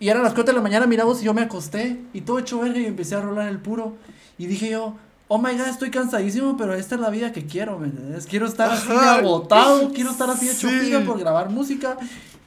[0.00, 2.38] Y eran las 4 de la mañana, mira vos, y yo me acosté y todo
[2.38, 3.94] hecho verga y empecé a rolar el puro.
[4.38, 4.94] Y dije yo,
[5.28, 8.26] oh my god, estoy cansadísimo, pero esta es la vida que quiero, ¿me entiendes?
[8.26, 10.92] Quiero estar así agotado, quiero estar así de Sí.
[11.06, 11.98] por grabar música.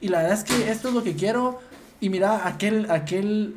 [0.02, 1.60] Y la verdad es que esto es lo que quiero.
[2.00, 3.56] Y mira, aquel, aquel,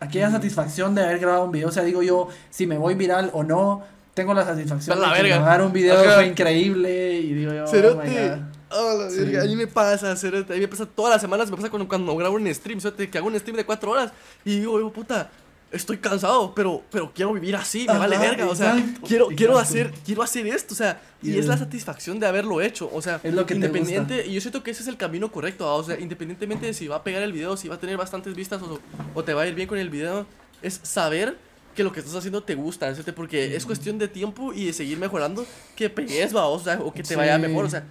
[0.00, 1.68] aquella satisfacción de haber grabado un video.
[1.68, 3.82] O sea, digo yo, si me voy viral o no,
[4.14, 5.36] tengo la satisfacción de la verga.
[5.36, 7.14] grabar un video fue increíble.
[7.18, 8.38] Y digo yo, oh my god.
[8.74, 9.36] Oh, la Sí.
[9.36, 10.54] a mí me pasa, cerote.
[10.54, 13.10] A mí me pasa todas las semanas, me pasa cuando, cuando grabo un stream, cerote,
[13.10, 14.12] que hago un stream de cuatro horas.
[14.46, 15.30] Y digo, yo, puta,
[15.72, 18.46] estoy cansado, pero, pero quiero vivir así, me Ajá, vale verga.
[18.46, 22.20] O sea, exacto, quiero, quiero, hacer, quiero hacer esto, o sea, y es la satisfacción
[22.20, 22.90] de haberlo hecho.
[22.92, 25.32] O sea, Es lo que te independiente, y yo siento que ese es el camino
[25.32, 25.72] correcto, ¿va?
[25.74, 28.34] o sea, independientemente de si va a pegar el video, si va a tener bastantes
[28.34, 28.80] vistas o,
[29.14, 30.26] o te va a ir bien con el video,
[30.62, 31.36] es saber
[31.74, 33.14] que lo que estás haciendo te gusta, ¿cierto?
[33.14, 36.92] porque es cuestión de tiempo y de seguir mejorando que pegues, va, o sea, o
[36.92, 37.14] que te Sí.
[37.14, 37.84] vaya mejor, o sea,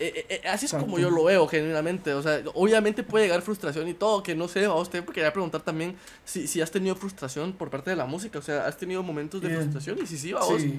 [0.00, 3.42] eh, eh, eh, así es como yo lo veo genuinamente, o sea, obviamente puede llegar
[3.42, 6.94] frustración y todo, que no sé, a usted quería preguntar también si, si has tenido
[6.94, 9.60] frustración por parte de la música, o sea, has tenido momentos de Bien.
[9.60, 10.78] frustración y si sí, vamos, Sí.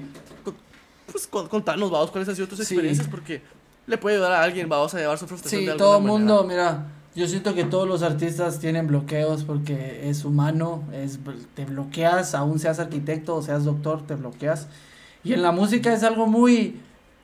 [1.12, 2.64] pues con- contanos, vamos, cuáles han sido tus Sí.
[2.64, 3.42] experiencias, porque
[3.86, 6.44] le puede ayudar a alguien, vamos a llevar su frustración Sí, de todo el mundo,
[6.44, 11.18] mira, yo siento que todos los artistas tienen bloqueos porque es humano, es,
[11.54, 14.68] te bloqueas, aún seas arquitecto o seas doctor, te bloqueas.
[15.24, 16.80] Y en la música es algo muy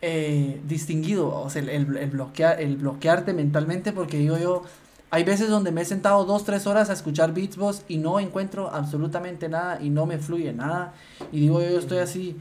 [0.09, 4.63] eh, distinguido, o sea, el, el, el bloquear, el bloquearte mentalmente, porque digo yo,
[5.11, 8.21] hay veces donde me he sentado dos, tres horas a escuchar beats boss y no
[8.21, 10.95] encuentro absolutamente nada y no me fluye nada.
[11.33, 12.37] Y digo yo, yo estoy así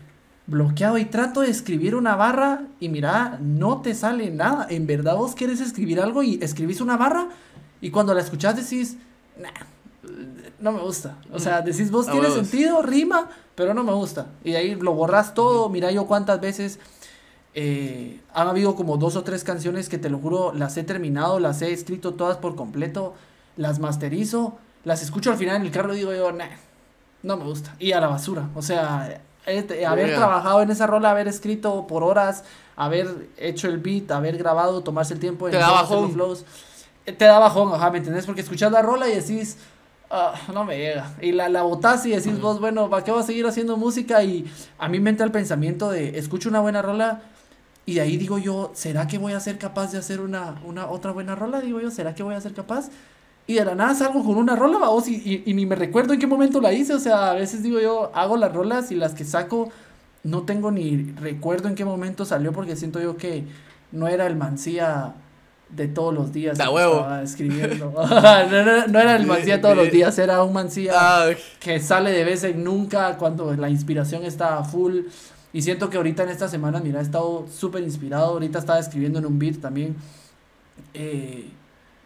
[0.46, 4.68] bloqueado y trato de escribir una barra y mira, no te sale nada.
[4.70, 7.30] En verdad vos quieres escribir algo y escribís una barra
[7.82, 8.98] y cuando la escuchás decís,
[9.42, 9.50] nah,
[10.60, 11.18] no me gusta.
[11.34, 14.28] O sea, decís vos tiene sentido, rima, pero no me gusta.
[14.44, 15.70] Y de ahí lo borras todo.
[15.70, 16.80] Mira yo cuántas veces
[17.56, 21.40] eh, han habido como dos o tres canciones que te lo juro, las he terminado,
[21.40, 23.14] las he escrito todas por completo.
[23.58, 26.46] las masterizo, las escucho al final en el carro y digo yo, nah,
[27.24, 27.74] no me gusta.
[27.80, 28.50] Y a la basura.
[28.54, 32.44] O sea, este, haber trabajado en esa rola, haber escrito por horas,
[32.76, 36.12] haber hecho el beat, haber grabado, tomarse el tiempo en Te da bajón.
[36.12, 36.44] flows,
[37.06, 38.26] eh, te da bajón, ajá, ¿me entendés?
[38.26, 39.58] Porque escuchas la rola y decís,
[40.12, 41.14] "Ah, no me llega.
[41.22, 44.22] Y la, la botás y decís vos, bueno, ¿para qué voy a seguir haciendo música?
[44.24, 44.46] Y
[44.78, 47.22] a mí me entra el pensamiento de, escucho una buena rola
[47.86, 50.88] y de ahí digo yo, ¿será que voy a ser capaz de hacer una, una
[50.88, 51.62] otra buena rola?
[51.62, 52.90] Digo yo, ¿será que voy a ser capaz?
[53.48, 56.14] Y de la nada salgo con una rola, vos, y, y, y ni me recuerdo
[56.14, 56.94] en qué momento la hice.
[56.96, 59.70] O sea, a veces digo yo, hago las rolas y las que saco,
[60.24, 63.44] no tengo ni recuerdo en qué momento salió porque siento yo que
[63.92, 65.14] no era el mancía
[65.70, 66.58] de todos los días.
[66.58, 66.96] Da huevo.
[66.96, 67.92] Estaba escribiendo.
[67.96, 71.30] no, era, no era el mancía de todos los días, era un mancía Ah,
[71.60, 75.02] que sale de vez en nunca cuando la inspiración está full.
[75.56, 78.26] Y siento que ahorita en esta semana, mira, he estado súper inspirado.
[78.34, 79.96] Ahorita estaba escribiendo en un beat también.
[80.94, 81.50] Eh,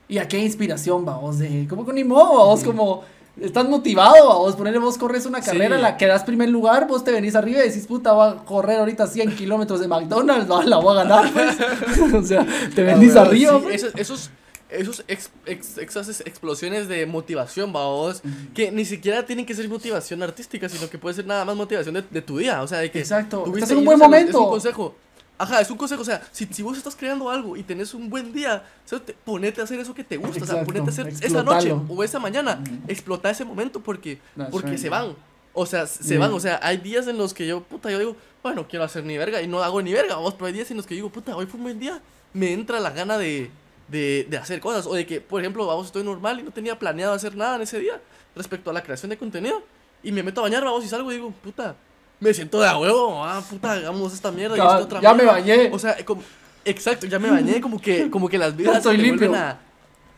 [0.07, 1.39] y a qué inspiración, vamos.
[1.39, 3.01] De, como que ni modo, vos, como
[3.41, 4.55] estás motivado, vos.
[4.55, 5.49] Ponerle vos corres una Sí.
[5.49, 8.35] carrera, la que das primer lugar, vos te venís arriba y decís, puta, voy a
[8.45, 11.57] correr ahorita 100 kilómetros de McDonald's, va, la voy a ganar, pues.
[12.13, 12.45] o sea,
[12.75, 13.75] te venís arriba, sí, pues.
[13.83, 14.29] esos, esos,
[14.69, 18.21] esos ex- ex- esas explosiones de motivación, vamos,
[18.53, 21.95] que ni siquiera tienen que ser motivación artística, sino que puede ser nada más motivación
[21.95, 22.61] de, de tu día.
[22.61, 24.29] O sea, de que Exacto, estás en un buen momento.
[24.31, 24.95] Es un consejo.
[25.37, 26.01] Ajá, es un consejo.
[26.01, 28.99] O sea, si, si vos estás creando algo y tenés un buen día, o sea,
[28.99, 30.43] te- ponete a hacer eso que te gusta.
[30.43, 31.85] o sea, ponete a hacer esa noche explotalo.
[31.87, 32.63] o esa mañana.
[32.87, 34.79] Explota ese momento porque, That's porque right.
[34.79, 35.15] se van.
[35.53, 36.31] O sea, se van.
[36.33, 39.17] O sea, hay días en los que yo, puta, yo digo, bueno, quiero hacer ni
[39.17, 40.15] verga y no hago ni verga.
[40.15, 42.01] Vamos, pero hay días en los que digo, puta, hoy fue un buen día.
[42.33, 43.49] Me entra la gana de,
[43.91, 44.85] de, de hacer cosas.
[44.85, 47.61] O de que, por ejemplo, vamos, estoy normal y no tenía planeado hacer nada en
[47.63, 47.99] ese día
[48.35, 49.61] respecto a la creación de contenido.
[50.03, 51.75] Y me meto a bañar, vamos, y salgo y digo, puta,
[52.19, 53.23] me siento de a huevo.
[53.25, 55.31] Ah, puta, hagamos esta mierda y Cabal, esta otra ya me mierda".
[55.39, 55.69] bañé.
[55.73, 56.21] O sea, como,
[56.65, 59.33] exacto, ya me bañé, como que, como que las vidas estoy se limpio.
[59.35, 59.57] a-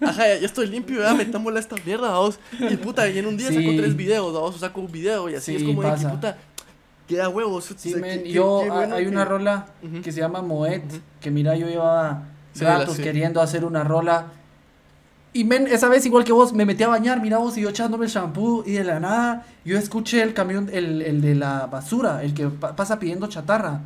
[0.04, 2.40] Ajá, ya, ya estoy limpio, ya metámosle a esta mierda, vamos.
[2.60, 3.78] Y puta, y en un día saco Sí.
[3.78, 6.38] tres videos, vamos, o saco un video y así Sí, es como de que puta,
[7.08, 7.70] queda huevos.
[7.70, 10.02] o Sí, sea, qué- qué- yo, qué ha- bueno hay una rola Ujú.
[10.02, 11.00] que se llama Moet, Ujú.
[11.20, 12.24] que mira, yo llevaba
[12.54, 13.04] Sí, ratos sé.
[13.04, 14.28] queriendo hacer una rola.
[15.34, 17.70] Y men, esa vez igual que vos, me metí a bañar, mira vos, y yo
[17.70, 21.68] echándome el shampoo, y de la nada, yo escuché el camión, el, el de la
[21.68, 23.80] basura, el que pa- pasa pidiendo chatarra.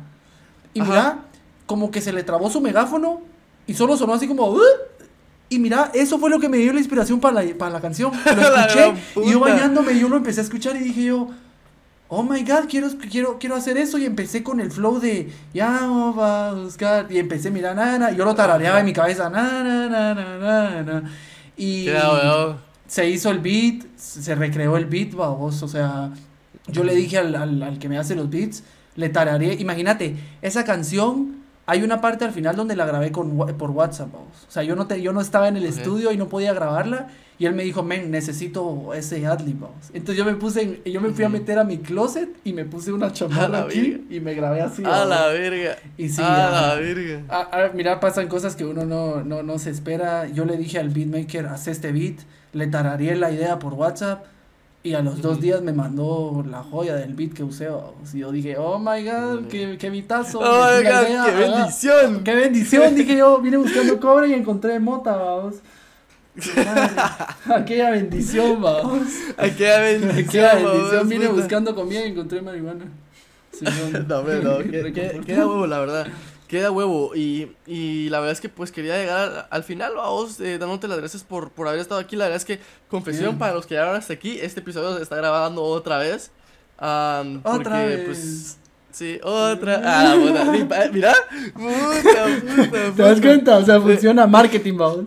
[0.74, 0.90] Y Ajá.
[0.90, 1.18] mira,
[1.66, 3.20] como que se le trabó su megáfono,
[3.66, 4.48] y solo sonó así como...
[4.50, 4.60] "Uh",
[5.48, 8.10] y mira, eso fue lo que me dio la inspiración para la, para la canción.
[8.24, 8.94] Lo escuché,
[9.24, 11.28] y yo bañándome, yo lo empecé a escuchar y dije yo,
[12.08, 13.98] oh my god, quiero, quiero, quiero hacer eso.
[13.98, 17.06] Y empecé con el flow de, ya vamos a buscar.
[17.10, 20.38] Y empecé, mira, na, na, yo lo tarareaba en mi cabeza, na, na, na, na,
[20.38, 21.10] na, na.
[21.56, 21.88] Y
[22.86, 26.12] se hizo el beat, se recreó el beat, vamos, o sea,
[26.68, 28.62] yo le dije al, al, al que me hace los beats,
[28.94, 31.36] le tarareé, imagínate, esa canción,
[31.66, 34.76] hay una parte al final donde la grabé con, por WhatsApp, vamos, o sea, yo
[34.76, 37.08] no, te, yo no estaba en el estudio y no podía grabarla,
[37.38, 41.00] y él me dijo, men, necesito ese adlib, vamos, entonces yo me puse, en- yo
[41.00, 44.20] me fui a meter a mi closet y me puse una A chamarra aquí y
[44.20, 45.08] me grabé así, A vamos.
[45.08, 45.76] la verga.
[45.98, 47.22] y sí, a la verga.
[47.28, 50.26] Ah, ah, mira, pasan cosas que uno no, no, no se espera.
[50.28, 52.20] Yo le dije al beatmaker, haz este beat,
[52.52, 54.24] le tarareé la idea por WhatsApp
[54.86, 57.68] y a los dos días me mandó la joya del beat que usé.
[58.14, 60.38] Y yo dije, oh my god, qué, qué beatazo.
[60.40, 62.24] Oh my god, qué bendición.
[62.24, 65.56] Qué bendición, dije yo, vine buscando cobre y encontré mota, vamos.
[67.54, 69.08] Aquella bendición, vamos.
[69.36, 70.26] Aquella bendición.
[70.26, 72.84] Aquella bendición, vine buscando comida y encontré marihuana.
[74.06, 76.06] No, que- queda huevo, la verdad.
[76.48, 77.14] Queda huevo.
[77.14, 80.86] Y, y la verdad es que pues quería llegar al, al final, vamos, eh, dándote
[80.88, 82.14] las gracias por, por haber estado aquí.
[82.16, 83.38] La verdad es que, confesión, Bien.
[83.38, 86.30] para los que llegaron hasta aquí, este episodio se está grabando otra vez.
[86.78, 88.04] Am, Otra porque, vez.
[88.04, 88.58] pues.
[88.92, 89.82] Sí, otra.
[89.84, 90.88] Ah, puta.
[90.92, 91.14] Mira.
[91.52, 93.20] Puta, puta, ¿Te das puta.
[93.20, 93.56] cuenta?
[93.58, 95.04] O sea, funciona marketing, vamos.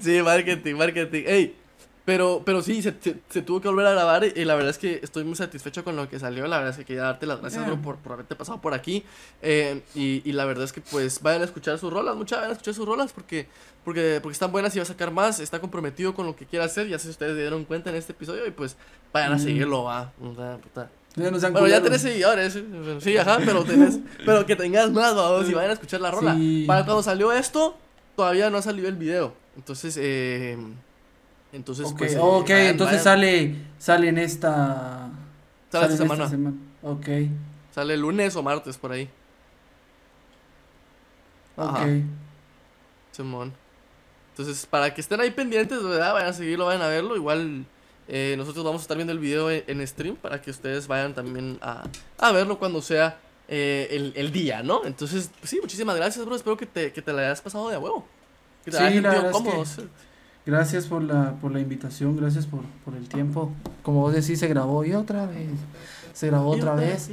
[0.00, 1.22] Sí, marketing, marketing.
[1.26, 1.56] Ey,
[2.04, 4.78] pero, pero sí, se, se, se tuvo que volver a grabar y, la verdad es
[4.78, 6.46] que estoy muy satisfecho con lo que salió.
[6.46, 9.04] La verdad es que quería darte las gracias, bro, por, por haberte pasado por aquí.
[9.40, 12.50] Eh, y, y la verdad es que pues vayan a escuchar sus rolas, muchas vayan
[12.50, 13.48] a escuchar sus rolas porque,
[13.84, 15.40] porque, porque están buenas y va a sacar más.
[15.40, 18.12] Está comprometido con lo que quiere hacer, ya sé si ustedes dieron cuenta en este
[18.12, 18.76] episodio y pues
[19.12, 19.40] vayan a Mm.
[19.40, 20.12] seguirlo, va.
[20.36, 20.90] Sea, puta.
[21.16, 25.14] Ya no Bueno, ya tenés seguidores, eh, sí, ajá, pero tenés, pero que tengas más,
[25.14, 26.34] vamos, y vayan a escuchar la rola.
[26.34, 26.64] Sí.
[26.66, 27.76] Para cuando salió esto,
[28.16, 29.32] todavía no ha salido el video.
[29.56, 30.58] Entonces, eh,
[31.54, 35.08] entonces, Ok, pues, eh, ok, entonces sale, sale en esta...
[35.70, 36.54] Sale en esta semana.
[36.82, 37.06] Ok,
[37.74, 39.08] Sale lunes o martes por ahí.
[41.56, 41.68] ok.
[41.68, 41.86] Ajá.
[43.12, 43.52] Simón.
[44.30, 46.12] Entonces, para que estén ahí pendientes, ¿verdad?
[46.12, 47.14] Vayan a seguirlo, vayan a verlo.
[47.16, 47.64] Igual
[48.08, 51.14] eh, nosotros vamos a estar viendo el video en, en stream para que ustedes vayan
[51.14, 51.84] también a,
[52.18, 54.84] a verlo cuando sea eh, el, el día, ¿no?
[54.84, 56.34] Entonces, pues sí, muchísimas gracias, bro.
[56.34, 58.06] Espero que te, que te la hayas pasado de a huevo.
[58.64, 59.60] Que te Sí, hayas sentido es cómodo.
[59.62, 59.88] que- sí.
[60.46, 63.50] Gracias por la, por la invitación, gracias por, por el tiempo.
[63.82, 65.48] Como vos decís, se grabó y otra vez.
[66.12, 67.10] Se grabó otra vez.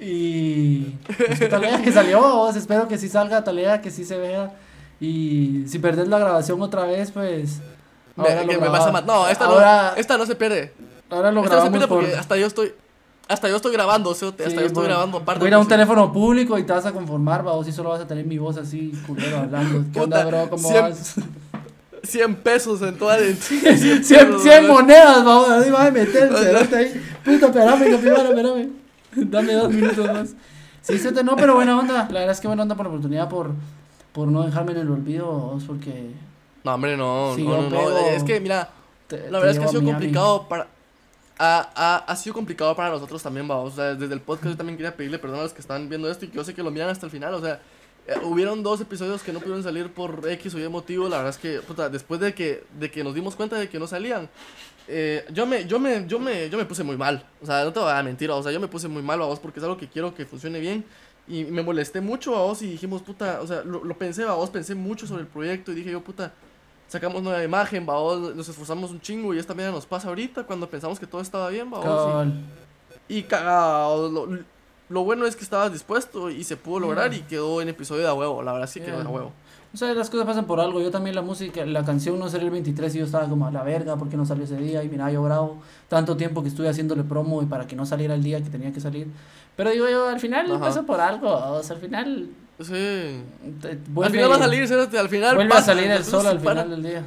[0.00, 4.18] Y pues, que talea que salió, vos espero que sí salga, talea que sí se
[4.18, 4.54] vea.
[5.00, 7.60] Y si perdés la grabación otra vez, pues.
[8.16, 9.06] ahora lo me mal.
[9.06, 10.72] No, esta, Ahora- no, esta no se pierde.
[11.10, 12.00] Ahora lo Esta no se pierde por.
[12.02, 12.72] porque hasta yo estoy.
[13.28, 15.40] Hasta yo estoy grabando, cerote, hasta Sí, yo estoy bueno, grabando aparte.
[15.40, 15.70] Voy a ir a un sí.
[15.70, 18.38] teléfono público y te vas a conformar, va, vos y solo vas a tener mi
[18.38, 19.84] voz así, culero, hablando.
[19.92, 20.48] ¿Qué onda, bro?
[20.48, 21.14] ¿Cómo vas?
[22.06, 23.26] 100 pesos en toda la.
[23.34, 26.76] 100, 100 monedas, vamos, así vas a meterse, ¿no?
[26.76, 27.02] ahí.
[27.24, 28.68] Puta, espérame, capibara, espérame.
[29.30, 30.34] Dame dos minutos más.
[30.82, 32.06] Sí, se te no, pero buena onda.
[32.10, 33.50] La verdad es que buena onda por la oportunidad, por,
[34.12, 36.10] por no dejarme en el olvido, porque
[36.64, 37.98] No, hombre, no, Sí, no, no, no, pego.
[38.10, 38.68] Es que, mira,
[39.08, 40.68] te- la verdad es que ha sido complicado para.
[41.38, 43.72] Ha, ha, ha sido complicado para nosotros también, vamos.
[43.72, 46.10] O sea, desde el podcast yo también quería pedirle perdón a los que están viendo
[46.10, 47.34] esto y que yo sé que lo miran hasta el final.
[47.34, 47.60] O sea,
[48.24, 51.08] hubieron dos episodios que no pudieron salir por X o Y motivo.
[51.08, 53.78] La verdad es que, puta, después de que, de que nos dimos cuenta de que
[53.78, 54.28] no salían,
[54.88, 57.24] eh, yo, me, yo, me, yo, me, yo me puse muy mal.
[57.42, 59.26] O sea, no te voy a mentir, o sea, yo me puse muy mal a
[59.26, 60.84] vos porque es algo que quiero que funcione bien.
[61.28, 64.32] Y me molesté mucho a vos y dijimos, puta, o sea, lo, lo pensé a
[64.34, 66.32] vos, pensé mucho sobre el proyecto y dije yo, puta,
[66.86, 70.70] sacamos nueva imagen, vos, nos esforzamos un chingo y esta mierda nos pasa ahorita cuando
[70.70, 72.32] pensamos que todo estaba bien, va Cabal.
[73.08, 74.28] y, y cagado.
[74.88, 78.08] Lo, bueno es que estabas dispuesto y se pudo lograr y quedó en episodio de
[78.08, 79.32] a huevo, la verdad sí quedó de a huevo.
[79.74, 80.80] O sea, las cosas pasan por algo.
[80.80, 83.50] Yo también la música, la canción no salió el 23 y yo estaba como a
[83.50, 84.82] la verga porque no salió ese día.
[84.82, 85.58] Y mira, yo bravo
[85.88, 88.72] tanto tiempo que estuve haciéndole promo y para que no saliera el día que tenía
[88.72, 89.08] que salir.
[89.54, 90.60] Pero digo yo, al final Ajá.
[90.60, 91.28] pasa por algo.
[91.30, 92.28] O sea, al final.
[92.58, 93.20] Sí.
[93.60, 96.40] te- al final va a salir, Cerote, al final Vuelve a salir el sol al
[96.40, 97.02] final del día.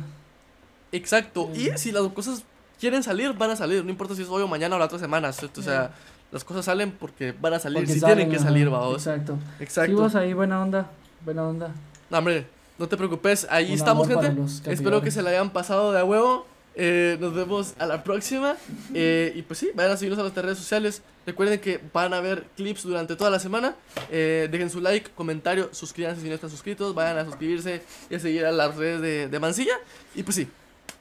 [0.91, 1.49] Exacto.
[1.53, 1.69] Sí.
[1.73, 2.43] Y si las cosas
[2.79, 3.83] quieren salir, van a salir.
[3.83, 5.31] No importa si es hoy o mañana o la otra semana.
[5.31, 5.61] ¿cierto?
[5.61, 5.91] O sea,
[6.31, 7.87] las cosas salen porque van a salir.
[7.87, 9.05] Si tienen que ajá, salir, vamos.
[9.07, 9.37] Exacto.
[9.57, 9.95] Sí, Exacto.
[9.95, 10.89] vos ahí, buena onda.
[11.25, 11.71] Buena onda.
[12.09, 12.45] No, hombre,
[12.77, 13.47] no te preocupes.
[13.49, 14.33] Ahí Un estamos, gente.
[14.71, 16.45] Espero que se la hayan pasado de a huevo.
[16.75, 18.55] Eh, nos vemos a la próxima.
[18.93, 21.01] Eh, y pues sí, vayan a seguirnos a nuestras redes sociales.
[21.25, 23.75] Recuerden que van a ver clips durante toda la semana.
[24.09, 26.95] Eh, dejen su like, comentario, suscríbanse si no están suscritos.
[26.95, 29.75] Vayan a suscribirse y a seguir a las redes de, de Mancilla.
[30.15, 30.47] Y pues sí,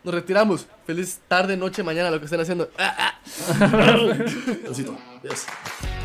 [0.04, 0.66] nos retiramos.
[0.86, 2.70] Feliz tarde, noche, mañana, lo que estén haciendo.
[2.78, 3.14] Ah, ah.